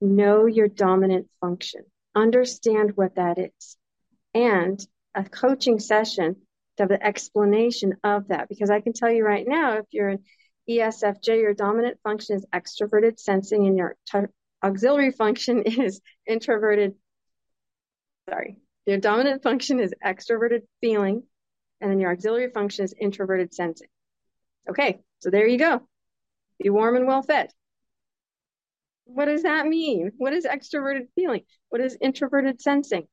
[0.00, 1.82] know your dominant function,
[2.14, 3.76] understand what that is,
[4.34, 4.80] and
[5.14, 6.36] a coaching session
[6.76, 8.48] to have an explanation of that.
[8.48, 10.24] Because I can tell you right now, if you're an
[10.70, 16.94] ESFJ, your dominant function is extroverted sensing, and your t- auxiliary function is introverted.
[18.28, 21.24] Sorry, your dominant function is extroverted feeling,
[21.80, 23.88] and then your auxiliary function is introverted sensing.
[24.68, 25.82] Okay, so there you go.
[26.62, 27.50] Be warm and well fed.
[29.04, 30.12] What does that mean?
[30.18, 31.42] What is extroverted feeling?
[31.70, 33.08] What is introverted sensing?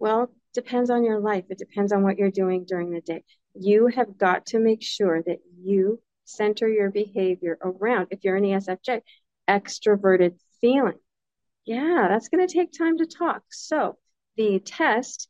[0.00, 1.44] Well, depends on your life.
[1.50, 3.22] It depends on what you're doing during the day.
[3.54, 8.44] You have got to make sure that you center your behavior around, if you're an
[8.44, 9.00] ESFJ,
[9.48, 10.98] extroverted feeling.
[11.64, 13.42] Yeah, that's going to take time to talk.
[13.50, 13.98] So
[14.36, 15.28] the test,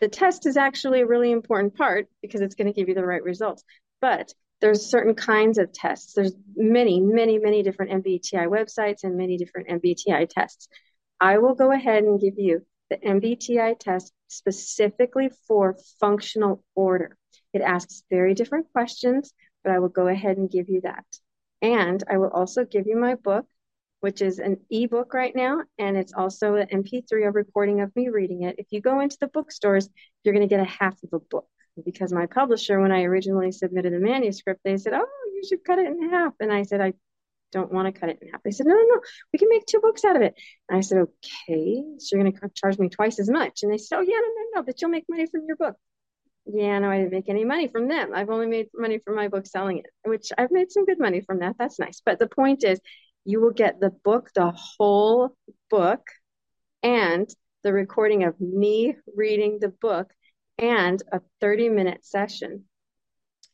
[0.00, 3.04] the test is actually a really important part because it's going to give you the
[3.04, 3.64] right results.
[4.00, 6.14] But there's certain kinds of tests.
[6.14, 10.68] There's many, many, many different MBTI websites and many different MBTI tests.
[11.20, 17.16] I will go ahead and give you the MBTI test specifically for functional order.
[17.56, 19.32] It asks very different questions,
[19.64, 21.06] but I will go ahead and give you that.
[21.62, 23.46] And I will also give you my book,
[24.00, 28.10] which is an ebook right now, and it's also an MP3 of recording of me
[28.10, 28.56] reading it.
[28.58, 29.88] If you go into the bookstores,
[30.22, 31.48] you're going to get a half of a book
[31.84, 35.78] because my publisher, when I originally submitted the manuscript, they said, "Oh, you should cut
[35.78, 36.92] it in half," and I said, "I
[37.52, 39.00] don't want to cut it in half." They said, "No, no, no,
[39.32, 40.34] we can make two books out of it."
[40.68, 43.78] And I said, "Okay, so you're going to charge me twice as much?" And they
[43.78, 45.76] said, "Oh, yeah, no, no, no, but you'll make money from your book."
[46.46, 48.12] Yeah, no, I didn't make any money from them.
[48.14, 51.20] I've only made money from my book selling it, which I've made some good money
[51.20, 51.56] from that.
[51.58, 52.00] That's nice.
[52.04, 52.80] But the point is,
[53.24, 55.36] you will get the book, the whole
[55.68, 56.06] book,
[56.84, 57.28] and
[57.64, 60.12] the recording of me reading the book
[60.58, 62.64] and a 30 minute session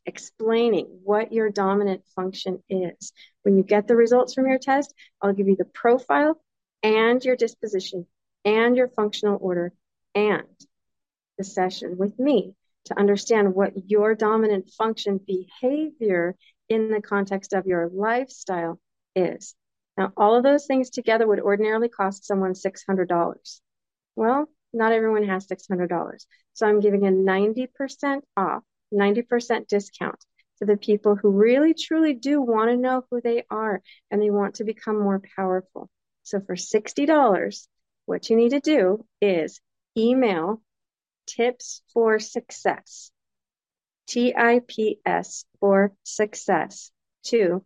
[0.04, 3.12] explaining what your dominant function is.
[3.42, 6.40] When you get the results from your test, I'll give you the profile
[6.82, 8.06] and your disposition
[8.44, 9.72] and your functional order
[10.14, 10.42] and
[11.38, 12.54] the session with me
[12.86, 16.36] to understand what your dominant function behavior
[16.68, 18.80] in the context of your lifestyle
[19.14, 19.54] is.
[19.96, 23.60] Now, all of those things together would ordinarily cost someone $600.
[24.16, 26.26] Well, not everyone has $600.
[26.54, 28.62] So I'm giving a 90% off,
[28.92, 30.18] 90% discount
[30.58, 34.30] to the people who really truly do want to know who they are and they
[34.30, 35.90] want to become more powerful.
[36.22, 37.66] So for $60,
[38.06, 39.60] what you need to do is
[39.96, 40.62] email
[41.26, 43.10] tips for success,
[44.06, 46.90] T I P S for success
[47.24, 47.62] 2.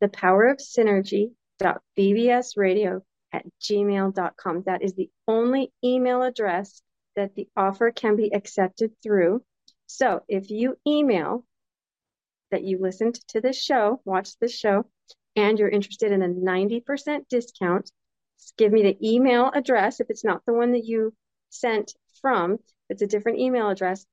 [0.00, 3.02] the power of synergy.bbsradio
[3.32, 4.62] at gmail.com.
[4.66, 6.82] That is the only email address
[7.16, 9.42] that the offer can be accepted through.
[9.86, 11.44] So if you email
[12.50, 14.86] that you listened to this show, watched this show,
[15.36, 17.90] and you're interested in a 90% discount,
[18.56, 20.00] give me the email address.
[20.00, 21.14] If it's not the one that you
[21.50, 22.58] sent from,
[22.88, 24.04] it's a different email address.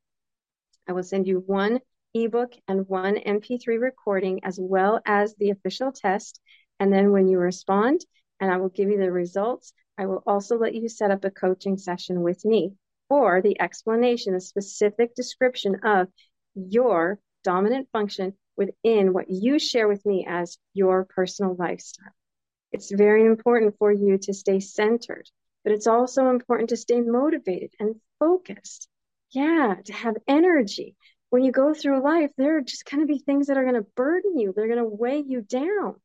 [0.87, 1.79] I will send you one
[2.13, 6.39] ebook and one MP3 recording as well as the official test.
[6.79, 8.01] And then when you respond,
[8.39, 9.73] and I will give you the results.
[9.97, 12.73] I will also let you set up a coaching session with me
[13.07, 16.07] for the explanation, a specific description of
[16.55, 22.11] your dominant function within what you share with me as your personal lifestyle.
[22.71, 25.29] It's very important for you to stay centered,
[25.65, 28.89] but it's also important to stay motivated and focused.
[29.31, 30.95] Yeah, to have energy.
[31.31, 33.75] When you go through life, there are just going to be things that are going
[33.75, 35.95] to burden you, they're going to weigh you down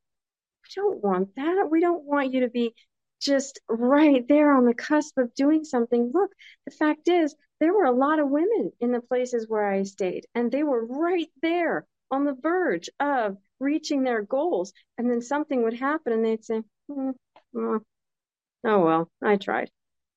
[0.64, 1.68] We don't want that.
[1.70, 2.74] We don't want you to be
[3.20, 6.11] just right there on the cusp of doing something.
[6.14, 6.32] Look,
[6.66, 10.26] the fact is, there were a lot of women in the places where I stayed,
[10.34, 14.72] and they were right there on the verge of reaching their goals.
[14.98, 17.14] And then something would happen, and they'd say, mm,
[17.56, 17.80] oh,
[18.64, 19.70] oh, well, I tried.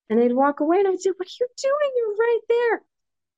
[0.09, 1.91] And they'd walk away, and I'd say, What are you doing?
[1.95, 2.81] You're right there.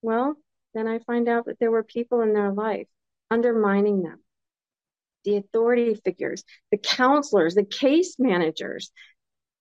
[0.02, 0.36] Well,
[0.74, 2.88] then I find out that there were people in their life
[3.32, 4.20] undermining them.
[5.24, 8.92] The authority figures, the counselors, the case managers,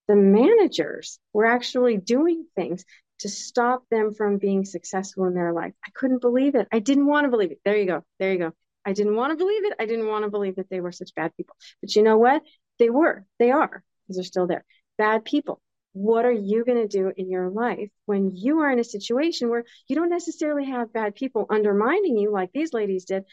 [0.09, 2.85] the managers were actually doing things
[3.21, 5.73] to stop them from being successful in their life.
[5.87, 6.69] I couldn't believe it.
[6.73, 7.61] I didn't want to believe it.
[7.65, 8.05] There you go.
[8.19, 8.53] There you go.
[8.85, 9.73] I didn't want to believe it.
[9.79, 11.57] I didn't want to believe that they were such bad people.
[11.81, 12.43] But you know what?
[12.79, 13.25] They were.
[13.39, 14.65] They are because they're still there.
[14.99, 15.61] Bad people.
[15.93, 19.49] What are you going to do in your life when you are in a situation
[19.49, 23.25] where you don't necessarily have bad people undermining you like these ladies did,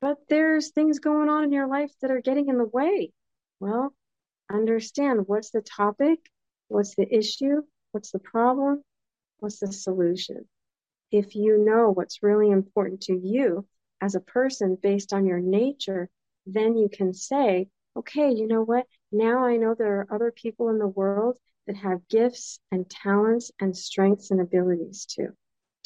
[0.00, 3.12] but there's things going on in your life that are getting in the way?
[3.60, 3.94] Well,
[4.50, 6.20] understand what's the topic,
[6.68, 7.62] what's the issue,
[7.92, 8.82] what's the problem,
[9.38, 10.48] what's the solution.
[11.10, 13.66] If you know what's really important to you
[14.00, 16.08] as a person based on your nature,
[16.46, 18.86] then you can say, okay, you know what?
[19.14, 21.38] Now I know there are other people in the world
[21.68, 25.28] that have gifts and talents and strengths and abilities too,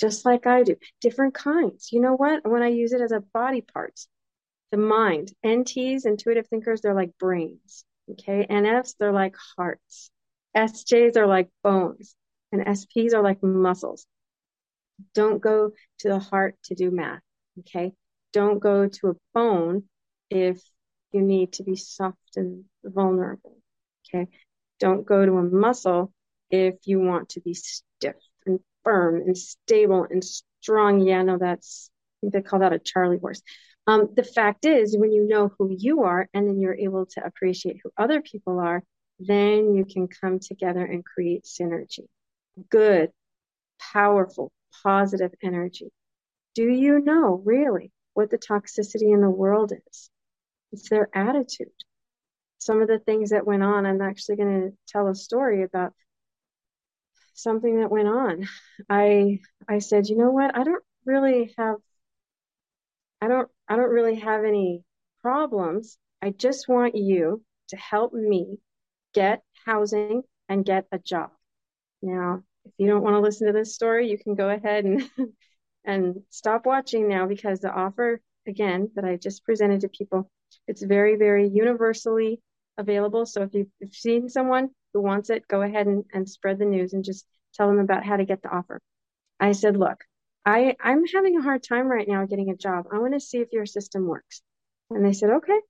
[0.01, 0.77] just like I do.
[1.03, 1.93] Different kinds.
[1.93, 2.49] You know what?
[2.49, 4.01] When I use it as a body part,
[4.71, 7.85] the mind, NTs, intuitive thinkers, they're like brains.
[8.13, 8.47] Okay.
[8.49, 10.11] NFs, they're like hearts.
[10.57, 12.17] SJs are like bones.
[12.51, 14.07] And SPs are like muscles.
[15.13, 17.21] Don't go to the heart to do math.
[17.59, 17.93] Okay.
[18.33, 19.85] Don't go to a bone
[20.31, 20.63] if
[21.13, 23.57] you need to be soft and vulnerable.
[24.09, 24.29] Okay.
[24.81, 26.13] Don't go to a muscle
[26.51, 31.01] if you want to be stiff and firm and stable and strong.
[31.01, 33.43] Yeah, no, that's, I think they call that a Charlie horse.
[33.87, 37.25] Um, the fact is, when you know who you are and then you're able to
[37.25, 38.83] appreciate who other people are,
[39.19, 42.07] then you can come together and create synergy.
[42.71, 43.11] Good,
[43.81, 44.53] powerful,
[44.83, 45.91] positive energy.
[46.55, 50.11] Do you know really what the toxicity in the world is?
[50.73, 51.73] It's their attitude.
[52.59, 55.95] Some of the things that went on, I'm actually going to tell a story about
[57.35, 58.49] something that went on.
[58.89, 60.57] I I said, you know what?
[60.57, 61.77] I don't really have
[63.21, 64.85] I don't I don't really have any
[65.23, 65.99] problems.
[66.23, 68.59] I just want you to help me
[69.15, 71.31] get housing and get a job.
[72.03, 75.11] Now, if you don't want to listen to this story, you can go ahead and
[75.85, 80.31] and stop watching now because the offer again that I just presented to people,
[80.69, 82.41] it's very, very universally
[82.77, 83.27] available.
[83.27, 86.59] So if you've, if you've seen someone who wants it, go ahead and, and spread
[86.59, 88.81] the news and just tell them about how to get the offer.
[89.41, 90.05] I said, look,
[90.45, 92.87] I, I'm having a hard time right now getting a job.
[92.93, 94.43] I want to see if your system works.
[94.91, 95.61] And they said, okay.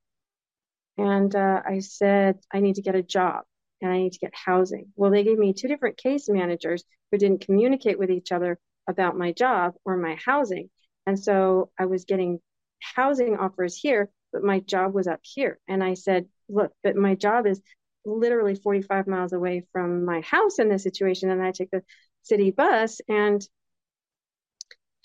[0.99, 3.45] And uh, I said, I need to get a job
[3.81, 4.93] and I need to get housing.
[4.97, 9.17] Well, they gave me two different case managers who didn't communicate with each other about
[9.17, 10.71] my job or my housing.
[11.07, 12.41] And so I was getting
[12.81, 15.59] housing offers here, but my job was up here.
[15.69, 17.61] And I said, look, but my job is
[18.05, 21.31] literally 45 miles away from my house in this situation.
[21.31, 21.83] And I take the
[22.23, 23.47] city bus and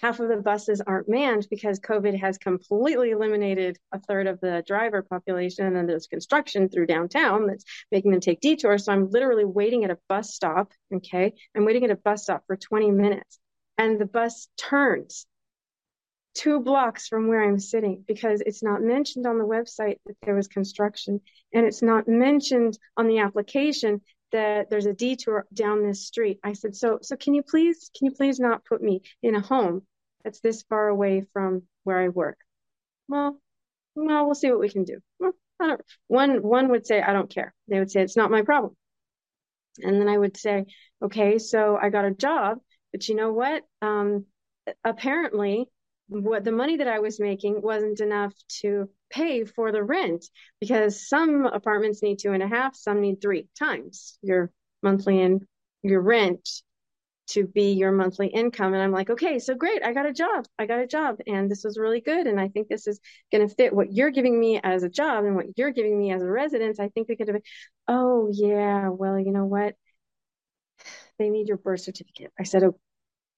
[0.04, 4.62] half of the buses aren't manned because COVID has completely eliminated a third of the
[4.68, 5.66] driver population.
[5.66, 8.86] And then there's construction through downtown that's making them take detours.
[8.86, 10.74] So I'm literally waiting at a bus stop.
[10.94, 11.34] Okay.
[11.56, 13.40] I'm waiting at a bus stop for 20 minutes
[13.78, 15.26] and the bus turns
[16.34, 20.36] two blocks from where I'm sitting because it's not mentioned on the website that there
[20.36, 21.22] was construction
[21.54, 26.40] and it's not mentioned on the application that there's a detour down this street.
[26.44, 29.42] I said, so, so can you please, can you please not put me in a
[29.42, 29.84] home
[30.24, 32.38] that's this far away from where I work.
[33.08, 33.40] Well,
[33.96, 35.00] well, we'll see what we can do.
[35.20, 37.54] Well, I don't, one, one would say, I don't care.
[37.68, 38.76] They would say, it's not my problem.
[39.80, 40.66] And then I would say,
[41.02, 42.60] okay, so I got a job,
[42.92, 43.64] but you know what?
[43.82, 44.26] Um,
[44.84, 45.68] apparently
[46.08, 50.26] what the money that I was making wasn't enough to pay for the rent
[50.60, 54.52] because some apartments need two and a half, some need three times your
[54.82, 55.44] monthly and
[55.82, 56.48] your rent
[57.26, 58.74] to be your monthly income.
[58.74, 59.84] And I'm like, okay, so great.
[59.84, 60.46] I got a job.
[60.60, 61.20] I got a job.
[61.26, 62.28] And this was really good.
[62.28, 63.00] And I think this is
[63.32, 66.12] going to fit what you're giving me as a job and what you're giving me
[66.12, 66.80] as a residence.
[66.80, 67.44] I think we could have, been,
[67.88, 69.76] oh, yeah, well, you know what?
[71.18, 72.32] They need your birth certificate.
[72.38, 72.64] I said,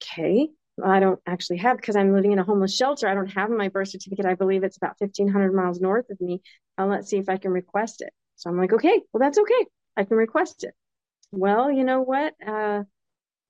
[0.01, 0.49] okay.
[0.83, 3.07] I don't actually have because I'm living in a homeless shelter.
[3.07, 4.25] I don't have my birth certificate.
[4.25, 6.41] I believe it's about 1,500 miles north of me.
[6.77, 8.13] Uh, let's see if I can request it.
[8.35, 9.65] So I'm like, okay, well, that's okay.
[9.95, 10.73] I can request it.
[11.31, 12.33] Well, you know what?
[12.45, 12.83] Uh,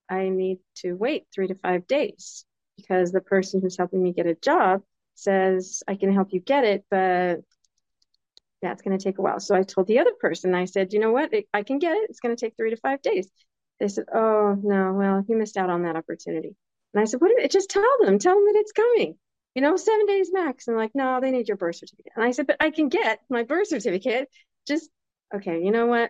[0.09, 2.45] I need to wait three to five days
[2.78, 4.84] because the person who's helping me get a job
[5.15, 7.39] says, I can help you get it, but
[8.61, 9.39] that's going to take a while.
[9.39, 11.34] So I told the other person, I said, you know what?
[11.53, 12.09] I can get it.
[12.09, 13.30] It's going to take three to five days.
[13.80, 16.55] They said, oh, no, well, you missed out on that opportunity.
[16.96, 17.52] And I said, what?
[17.52, 19.18] Just tell them, tell them that it's coming.
[19.54, 20.68] You know, seven days max.
[20.68, 22.14] And like, no, they need your birth certificate.
[22.16, 24.30] And I said, but I can get my birth certificate.
[24.66, 24.89] Just,
[25.34, 26.10] okay, you know what?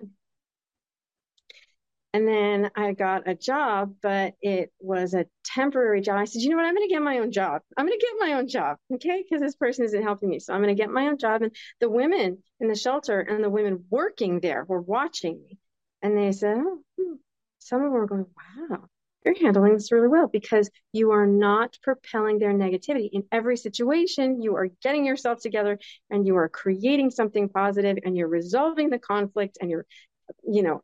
[2.14, 6.18] And then I got a job, but it was a temporary job.
[6.18, 6.66] I said, you know what?
[6.66, 7.62] I'm going to get my own job.
[7.76, 8.78] I'm going to get my own job.
[8.94, 9.24] Okay.
[9.24, 10.40] Because this person isn't helping me.
[10.40, 11.42] So I'm going to get my own job.
[11.42, 15.58] And the women in the shelter and the women working there were watching me.
[16.04, 17.16] And they said, oh, hmm.
[17.60, 18.28] some of them were going,
[18.70, 18.88] wow,
[19.26, 23.10] you're handling this really well because you are not propelling their negativity.
[23.12, 28.16] In every situation, you are getting yourself together and you are creating something positive and
[28.16, 29.86] you're resolving the conflict and you're,
[30.48, 30.84] you know,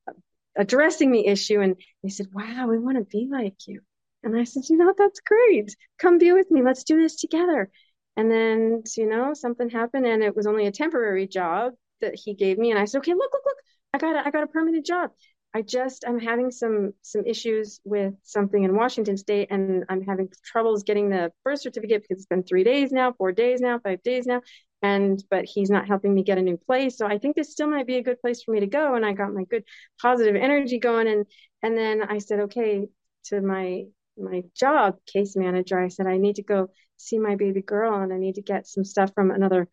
[0.58, 1.62] addressing the issue.
[1.62, 3.82] And they said, Wow, we want to be like you.
[4.24, 5.76] And I said, You know, that's great.
[6.00, 6.64] Come be with me.
[6.64, 7.70] Let's do this together.
[8.18, 12.34] And then, you know, something happened and it was only a temporary job that he
[12.34, 12.72] gave me.
[12.72, 13.58] And I said, Okay, look, look, look,
[13.94, 15.12] I got a, I got a permanent job.
[15.54, 20.30] I just I'm having some some issues with something in Washington State, and I'm having
[20.46, 24.02] troubles getting the birth certificate because it's been three days now, four days now, five
[24.04, 24.42] days now,
[24.82, 26.98] and but he's not helping me get a new place.
[26.98, 29.06] So i think this still might be a good place for me to go and
[29.06, 29.64] i got my good
[30.02, 31.26] positive energy going and
[31.64, 32.88] and then i said okay
[33.26, 33.84] to my
[34.18, 35.80] my job case manager.
[35.80, 38.68] I said i need to go see my baby girl and i need to get
[38.68, 39.68] some stuff from another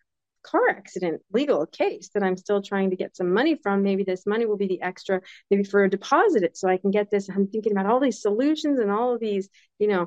[0.50, 4.26] car accident legal case that i'm still trying to get some money from maybe this
[4.26, 5.20] money will be the extra
[5.50, 8.78] maybe for a deposit so i can get this i'm thinking about all these solutions
[8.78, 10.06] and all of these you know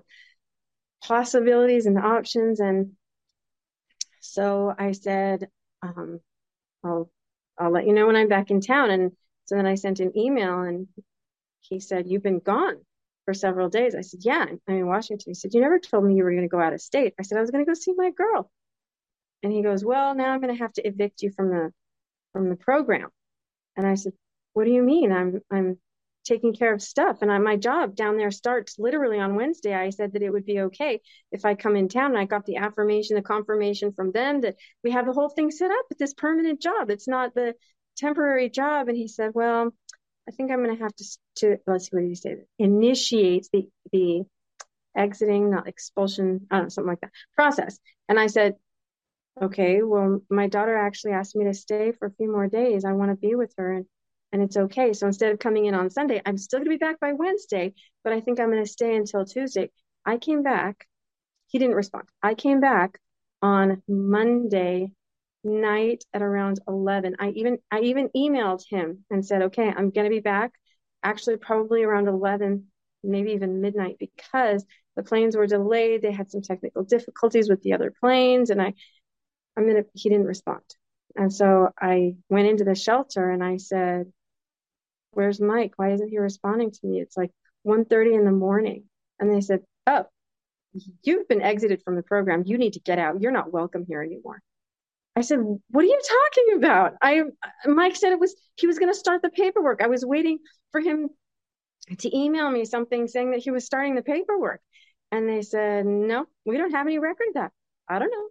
[1.03, 2.91] possibilities and options and
[4.21, 5.49] so I said,
[5.81, 6.19] um,
[6.83, 7.11] I'll,
[7.57, 8.91] I'll let you know when I'm back in town.
[8.91, 9.11] And
[9.45, 10.87] so then I sent an email and
[11.59, 12.77] he said, You've been gone
[13.25, 13.95] for several days.
[13.95, 15.31] I said, Yeah, I'm in Washington.
[15.31, 17.13] He said, You never told me you were going to go out of state.
[17.19, 18.49] I said, I was going to go see my girl.
[19.43, 21.71] And he goes, Well, now I'm going to have to evict you from the
[22.33, 23.09] from the program.
[23.75, 24.13] And I said,
[24.53, 25.11] What do you mean?
[25.11, 25.77] I'm I'm
[26.23, 27.17] taking care of stuff.
[27.21, 29.73] And I, my job down there starts literally on Wednesday.
[29.73, 32.11] I said that it would be okay if I come in town.
[32.11, 35.51] And I got the affirmation, the confirmation from them that we have the whole thing
[35.51, 36.89] set up with this permanent job.
[36.89, 37.55] It's not the
[37.97, 38.87] temporary job.
[38.87, 39.71] And he said, well,
[40.27, 41.05] I think I'm going to have to,
[41.37, 44.23] to let's see what he said, initiate the, the
[44.95, 47.79] exiting, not expulsion, I don't know, something like that process.
[48.07, 48.55] And I said,
[49.41, 52.85] okay, well, my daughter actually asked me to stay for a few more days.
[52.85, 53.73] I want to be with her.
[53.73, 53.85] And
[54.33, 54.93] and it's okay.
[54.93, 57.73] So instead of coming in on Sunday, I'm still going to be back by Wednesday,
[58.01, 59.71] but I think I'm going to stay until Tuesday.
[60.05, 60.87] I came back.
[61.47, 62.05] He didn't respond.
[62.23, 62.99] I came back
[63.41, 64.93] on Monday
[65.43, 67.17] night at around 11.
[67.19, 70.53] I even I even emailed him and said, "Okay, I'm going to be back
[71.03, 72.67] actually probably around 11,
[73.03, 74.65] maybe even midnight because
[74.95, 76.01] the planes were delayed.
[76.01, 78.73] They had some technical difficulties with the other planes and I
[79.57, 80.61] I'm going to he didn't respond.
[81.15, 84.11] And so I went into the shelter and I said,
[85.11, 85.73] where's Mike?
[85.75, 87.01] Why isn't he responding to me?
[87.01, 87.31] It's like
[87.67, 88.85] 1.30 in the morning.
[89.19, 90.05] And they said, oh,
[91.03, 92.43] you've been exited from the program.
[92.45, 93.21] You need to get out.
[93.21, 94.41] You're not welcome here anymore.
[95.15, 95.39] I said,
[95.69, 96.93] what are you talking about?
[97.01, 97.23] I
[97.65, 99.81] Mike said it was he was going to start the paperwork.
[99.83, 100.39] I was waiting
[100.71, 101.09] for him
[101.97, 104.61] to email me something saying that he was starting the paperwork.
[105.11, 107.51] And they said, no, we don't have any record of that.
[107.89, 108.27] I don't know.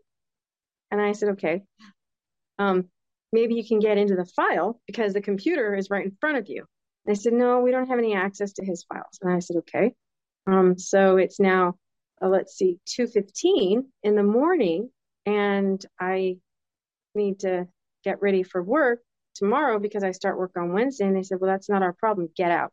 [0.91, 1.63] And I said, okay,
[2.59, 2.89] um,
[3.33, 6.49] maybe you can get into the file because the computer is right in front of
[6.49, 6.65] you.
[7.07, 9.19] They said, no, we don't have any access to his files.
[9.23, 9.95] And I said, okay.
[10.47, 11.75] Um, so it's now,
[12.23, 14.91] uh, let's see, 2.15 in the morning
[15.27, 16.39] and I
[17.15, 17.69] need to
[18.05, 19.01] get ready for work
[19.35, 21.07] tomorrow because I start work on Wednesday.
[21.07, 22.29] And they said, well, that's not our problem.
[22.37, 22.73] Get out.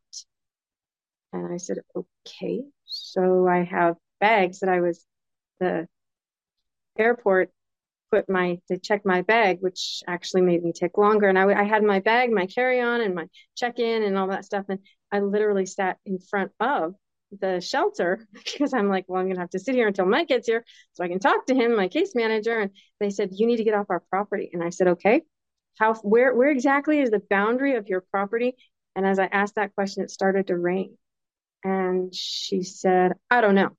[1.33, 2.63] And I said, okay.
[2.85, 5.05] So I have bags that I was,
[5.59, 5.87] the
[6.97, 7.51] airport
[8.11, 11.27] put my to check my bag, which actually made me take longer.
[11.27, 14.27] And I, I had my bag, my carry on, and my check in, and all
[14.27, 14.65] that stuff.
[14.69, 14.79] And
[15.11, 16.95] I literally sat in front of
[17.39, 20.47] the shelter because I'm like, well, I'm gonna have to sit here until Mike gets
[20.47, 22.59] here so I can talk to him, my case manager.
[22.59, 24.49] And they said, you need to get off our property.
[24.53, 25.21] And I said, okay.
[25.79, 28.55] How where where exactly is the boundary of your property?
[28.95, 30.97] And as I asked that question, it started to rain.
[31.63, 33.69] And she said, I don't know.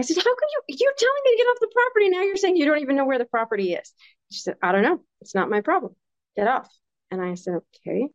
[0.00, 0.76] I said, How can you?
[0.78, 2.08] You're telling me to get off the property.
[2.08, 3.92] Now you're saying you don't even know where the property is.
[4.32, 5.00] She said, I don't know.
[5.20, 5.94] It's not my problem.
[6.36, 6.68] Get off.
[7.10, 7.54] And I said,
[7.86, 8.08] Okay.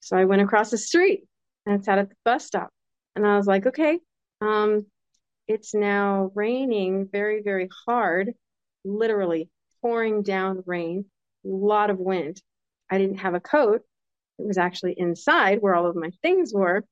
[0.00, 1.24] So I went across the street
[1.66, 2.70] and sat at the bus stop.
[3.14, 4.00] And I was like, Okay,
[4.40, 4.86] um,
[5.46, 8.32] it's now raining very, very hard,
[8.84, 9.50] literally
[9.82, 11.04] pouring down rain,
[11.44, 12.40] a lot of wind.
[12.90, 13.82] I didn't have a coat.
[14.38, 16.84] It was actually inside where all of my things were.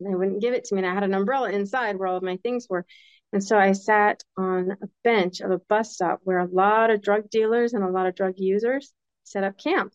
[0.00, 0.82] They wouldn't give it to me.
[0.82, 2.84] And I had an umbrella inside where all of my things were.
[3.32, 7.02] And so I sat on a bench of a bus stop where a lot of
[7.02, 8.92] drug dealers and a lot of drug users
[9.24, 9.92] set up camp.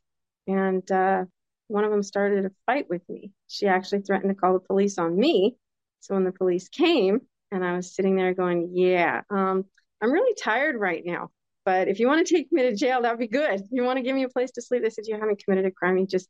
[0.48, 1.26] And uh,
[1.68, 3.32] one of them started a fight with me.
[3.48, 5.56] She actually threatened to call the police on me.
[6.02, 7.22] So when the police came,
[7.52, 9.66] and I was sitting there going, Yeah, um,
[10.02, 11.30] I'm really tired right now.
[11.64, 13.62] But if you want to take me to jail, that'd be good.
[13.62, 15.66] If you want to give me a place to sleep, they said, You haven't committed
[15.66, 15.98] a crime.
[15.98, 16.30] You just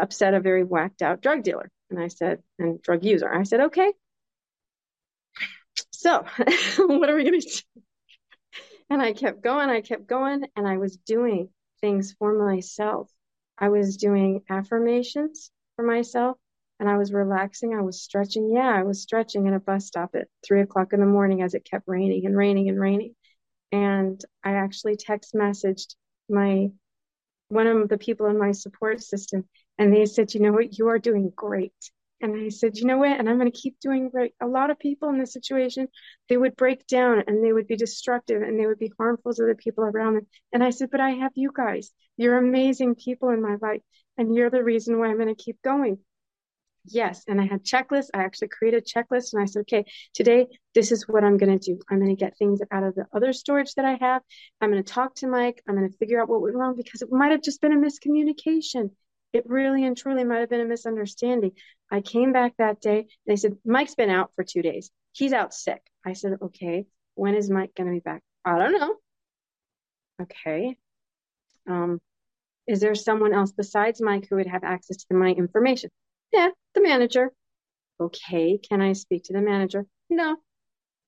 [0.00, 1.70] upset a very whacked out drug dealer.
[1.90, 3.32] And I said, and drug user.
[3.32, 3.92] I said, okay.
[6.00, 6.24] So
[6.78, 7.82] what are we going to do?
[8.88, 11.50] And I kept going, I kept going, and I was doing
[11.82, 13.10] things for myself.
[13.58, 16.38] I was doing affirmations for myself
[16.78, 17.74] and I was relaxing.
[17.74, 18.50] I was stretching.
[18.50, 21.52] Yeah, I was stretching in a bus stop at three o'clock in the morning as
[21.52, 23.14] it kept raining and raining and raining.
[23.70, 25.94] And I actually text messaged
[26.30, 26.70] my
[27.48, 29.46] one of the people in my support system,
[29.76, 30.78] and they said, "You know what?
[30.78, 31.74] You are doing great."
[32.20, 33.18] And I said, "You know what?
[33.18, 35.88] And I'm going to keep doing great." A lot of people in this situation,
[36.28, 39.46] they would break down and they would be destructive and they would be harmful to
[39.46, 40.26] the people around them.
[40.52, 41.92] And I said, "But I have you guys.
[42.16, 43.82] You're amazing people in my life,
[44.18, 45.98] and you're the reason why I'm going to keep going."
[46.86, 47.24] Yes.
[47.28, 48.08] And I had checklists.
[48.14, 51.58] I actually created a checklist and I said, okay, today, this is what I'm going
[51.58, 51.78] to do.
[51.90, 54.22] I'm going to get things out of the other storage that I have.
[54.60, 55.62] I'm going to talk to Mike.
[55.68, 57.76] I'm going to figure out what went wrong because it might have just been a
[57.76, 58.90] miscommunication.
[59.32, 61.52] It really and truly might have been a misunderstanding.
[61.90, 63.06] I came back that day.
[63.26, 64.90] They said, Mike's been out for two days.
[65.12, 65.82] He's out sick.
[66.04, 68.22] I said, okay, when is Mike going to be back?
[68.44, 68.96] I don't know.
[70.22, 70.76] Okay.
[71.68, 72.00] Um,
[72.66, 75.90] is there someone else besides Mike who would have access to my information?
[76.32, 77.32] Yeah, the manager.
[78.00, 79.86] Okay, can I speak to the manager?
[80.08, 80.36] No,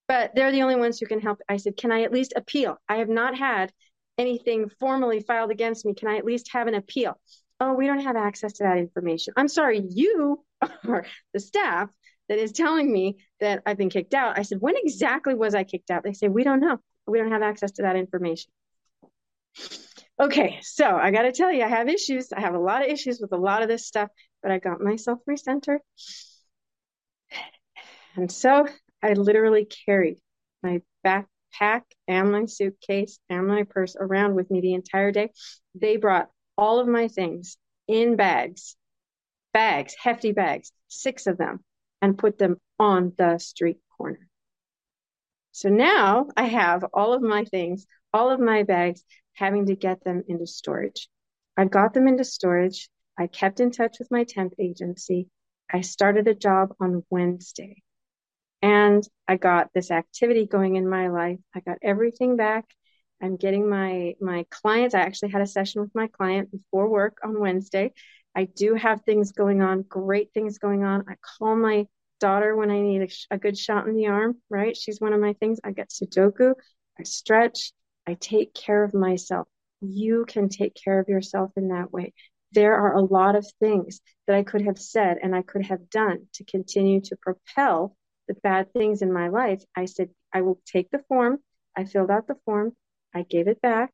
[0.09, 1.41] but they're the only ones who can help.
[1.49, 2.79] I said, can I at least appeal?
[2.89, 3.73] I have not had
[4.19, 5.95] anything formally filed against me.
[5.95, 7.19] Can I at least have an appeal?
[7.63, 9.35] Oh, we don't have access to that information.
[9.37, 10.45] I'm sorry, you
[10.89, 11.91] are the staff
[12.29, 14.39] that is telling me that I've been kicked out.
[14.39, 16.03] I said, when exactly was I kicked out?
[16.03, 16.79] They say, we don't know.
[17.07, 18.51] We don't have access to that information.
[20.21, 22.33] Okay, so I got to tell you, I have issues.
[22.33, 24.09] I have a lot of issues with a lot of this stuff
[24.43, 25.79] but I got myself recentered.
[28.17, 28.67] And so
[29.03, 30.19] I literally carried
[30.63, 35.31] my backpack and my suitcase and my purse around with me the entire day.
[35.75, 36.29] They brought
[36.63, 37.57] all of my things
[37.89, 38.77] in bags,
[39.53, 41.59] bags, hefty bags, six of them,
[42.01, 44.29] and put them on the street corner.
[45.51, 47.85] So now I have all of my things,
[48.15, 49.03] all of my bags,
[49.33, 51.09] having to get them into storage.
[51.57, 52.89] I got them into storage.
[53.19, 55.27] I kept in touch with my temp agency.
[55.69, 57.83] I started a job on Wednesday
[58.63, 61.41] and I got this activity going in my life.
[61.57, 62.67] I got everything back.
[63.23, 64.95] I'm getting my my clients.
[64.95, 67.93] I actually had a session with my client before work on Wednesday.
[68.35, 71.05] I do have things going on, great things going on.
[71.09, 71.87] I call my
[72.21, 74.77] daughter when I need a, a good shot in the arm, right?
[74.77, 75.61] She's one of my things.
[75.63, 76.55] I get Sudoku,
[76.99, 77.73] I stretch,
[78.07, 79.47] I take care of myself.
[79.81, 82.13] You can take care of yourself in that way
[82.53, 85.91] there are a lot of things that I could have said and I could have
[85.91, 87.97] done to continue to propel
[88.29, 89.63] the bad things in my life.
[89.77, 91.39] I said, I will take the form.
[91.77, 92.73] I filled out the form.
[93.15, 93.91] I gave it back.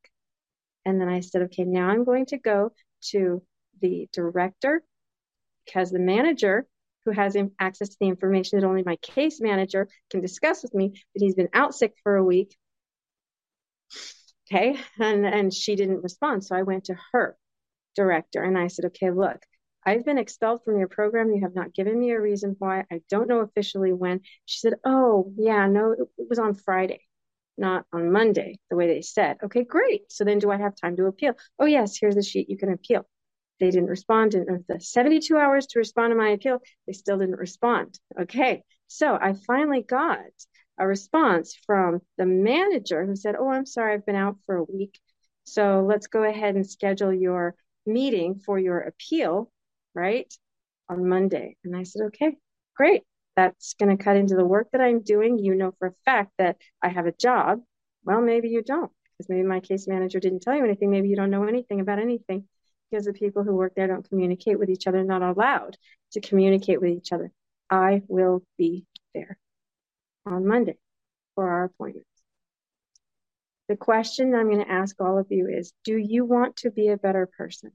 [0.84, 2.72] And then I said, okay, now I'm going to go
[3.10, 3.42] to
[3.80, 4.82] the director
[5.64, 6.66] because the manager
[7.04, 10.92] who has access to the information that only my case manager can discuss with me,
[11.14, 12.56] but he's been out sick for a week.
[14.50, 14.78] Okay.
[14.98, 16.44] And, and she didn't respond.
[16.44, 17.36] So I went to her
[17.96, 18.42] director.
[18.42, 19.42] And I said, okay, look,
[19.84, 21.32] I've been expelled from your program.
[21.32, 22.84] You have not given me a reason why.
[22.90, 24.20] I don't know officially when.
[24.44, 27.00] She said, oh, yeah, no, it was on Friday,
[27.58, 29.38] not on Monday, the way they said.
[29.42, 30.10] Okay, great.
[30.10, 31.34] So then do I have time to appeal?
[31.58, 32.48] Oh, yes, here's the sheet.
[32.48, 33.06] You can appeal.
[33.60, 34.34] They didn't respond.
[34.34, 37.98] in the 72 hours to respond to my appeal, they still didn't respond.
[38.20, 40.20] Okay, so I finally got
[40.78, 44.64] a response from the manager who said, oh, I'm sorry, I've been out for a
[44.64, 44.98] week.
[45.44, 47.56] So let's go ahead and schedule your
[47.86, 49.50] meeting for your appeal,
[49.94, 50.32] right,
[50.88, 51.56] on Monday.
[51.64, 52.36] And I said, okay,
[52.76, 53.02] great.
[53.38, 55.38] That's going to cut into the work that I'm doing.
[55.38, 57.60] You know for a fact that I have a job.
[58.02, 60.90] Well, maybe you don't, because maybe my case manager didn't tell you anything.
[60.90, 62.48] Maybe you don't know anything about anything
[62.90, 65.76] because the people who work there don't communicate with each other, not allowed
[66.14, 67.30] to communicate with each other.
[67.70, 69.38] I will be there
[70.26, 70.78] on Monday
[71.36, 72.06] for our appointment.
[73.68, 76.88] The question I'm going to ask all of you is Do you want to be
[76.88, 77.70] a better person?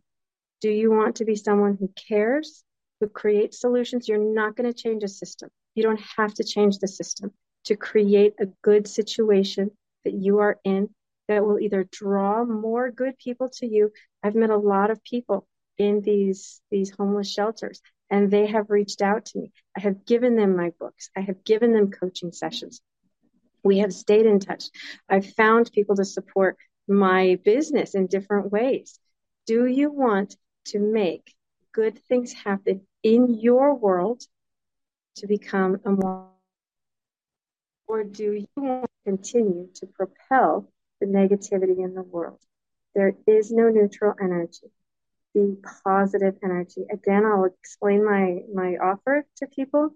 [0.60, 2.66] Do you want to be someone who cares,
[3.04, 4.08] who creates solutions?
[4.08, 5.50] You're not going to change a system.
[5.76, 7.32] You don't have to change the system
[7.66, 9.72] to create a good situation
[10.06, 10.90] that you are in
[11.28, 13.92] that will either draw more good people to you.
[14.24, 15.48] I've met a lot of people
[15.78, 19.52] in these these homeless shelters and they have reached out to me.
[19.76, 21.10] I have given them my books.
[21.18, 22.82] I have given them coaching sessions
[23.64, 24.66] we have stayed in touch.
[25.10, 29.00] I've found people to support my business in different ways.
[29.48, 30.36] Do you want
[30.66, 31.34] to make
[31.74, 34.24] good things happen in your world
[35.18, 36.30] to become a more,
[37.88, 42.40] or do you want to continue to propel the negativity in the world?
[42.96, 44.72] There is no neutral energy.
[45.34, 46.86] Be positive energy.
[46.92, 49.92] Again, I'll explain my, my offer to people.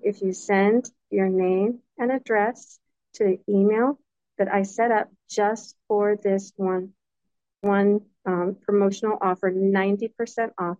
[0.00, 2.78] If you send your name and address
[3.14, 3.98] to the email
[4.38, 6.90] that I set up just for this one,
[7.62, 10.78] one um, promotional offer, 90% off,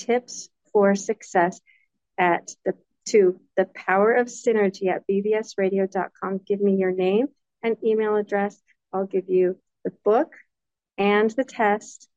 [0.00, 1.60] tips for success
[2.18, 2.74] at the
[3.06, 6.40] to the power of synergy at bbsradio.com.
[6.46, 7.28] Give me your name
[7.62, 8.60] and email address.
[8.92, 10.32] I'll give you the book
[10.98, 12.08] and the test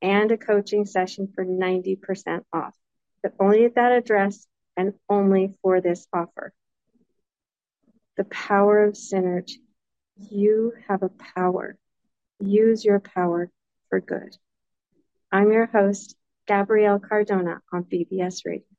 [0.00, 2.74] and a coaching session for 90% off.
[3.22, 6.52] But only at that address and only for this offer.
[8.16, 9.56] The power of synergy.
[10.30, 11.76] You have a power.
[12.40, 13.50] Use your power
[13.90, 14.36] for good.
[15.30, 16.16] I'm your host,
[16.48, 18.77] Gabrielle Cardona on BBS Radio.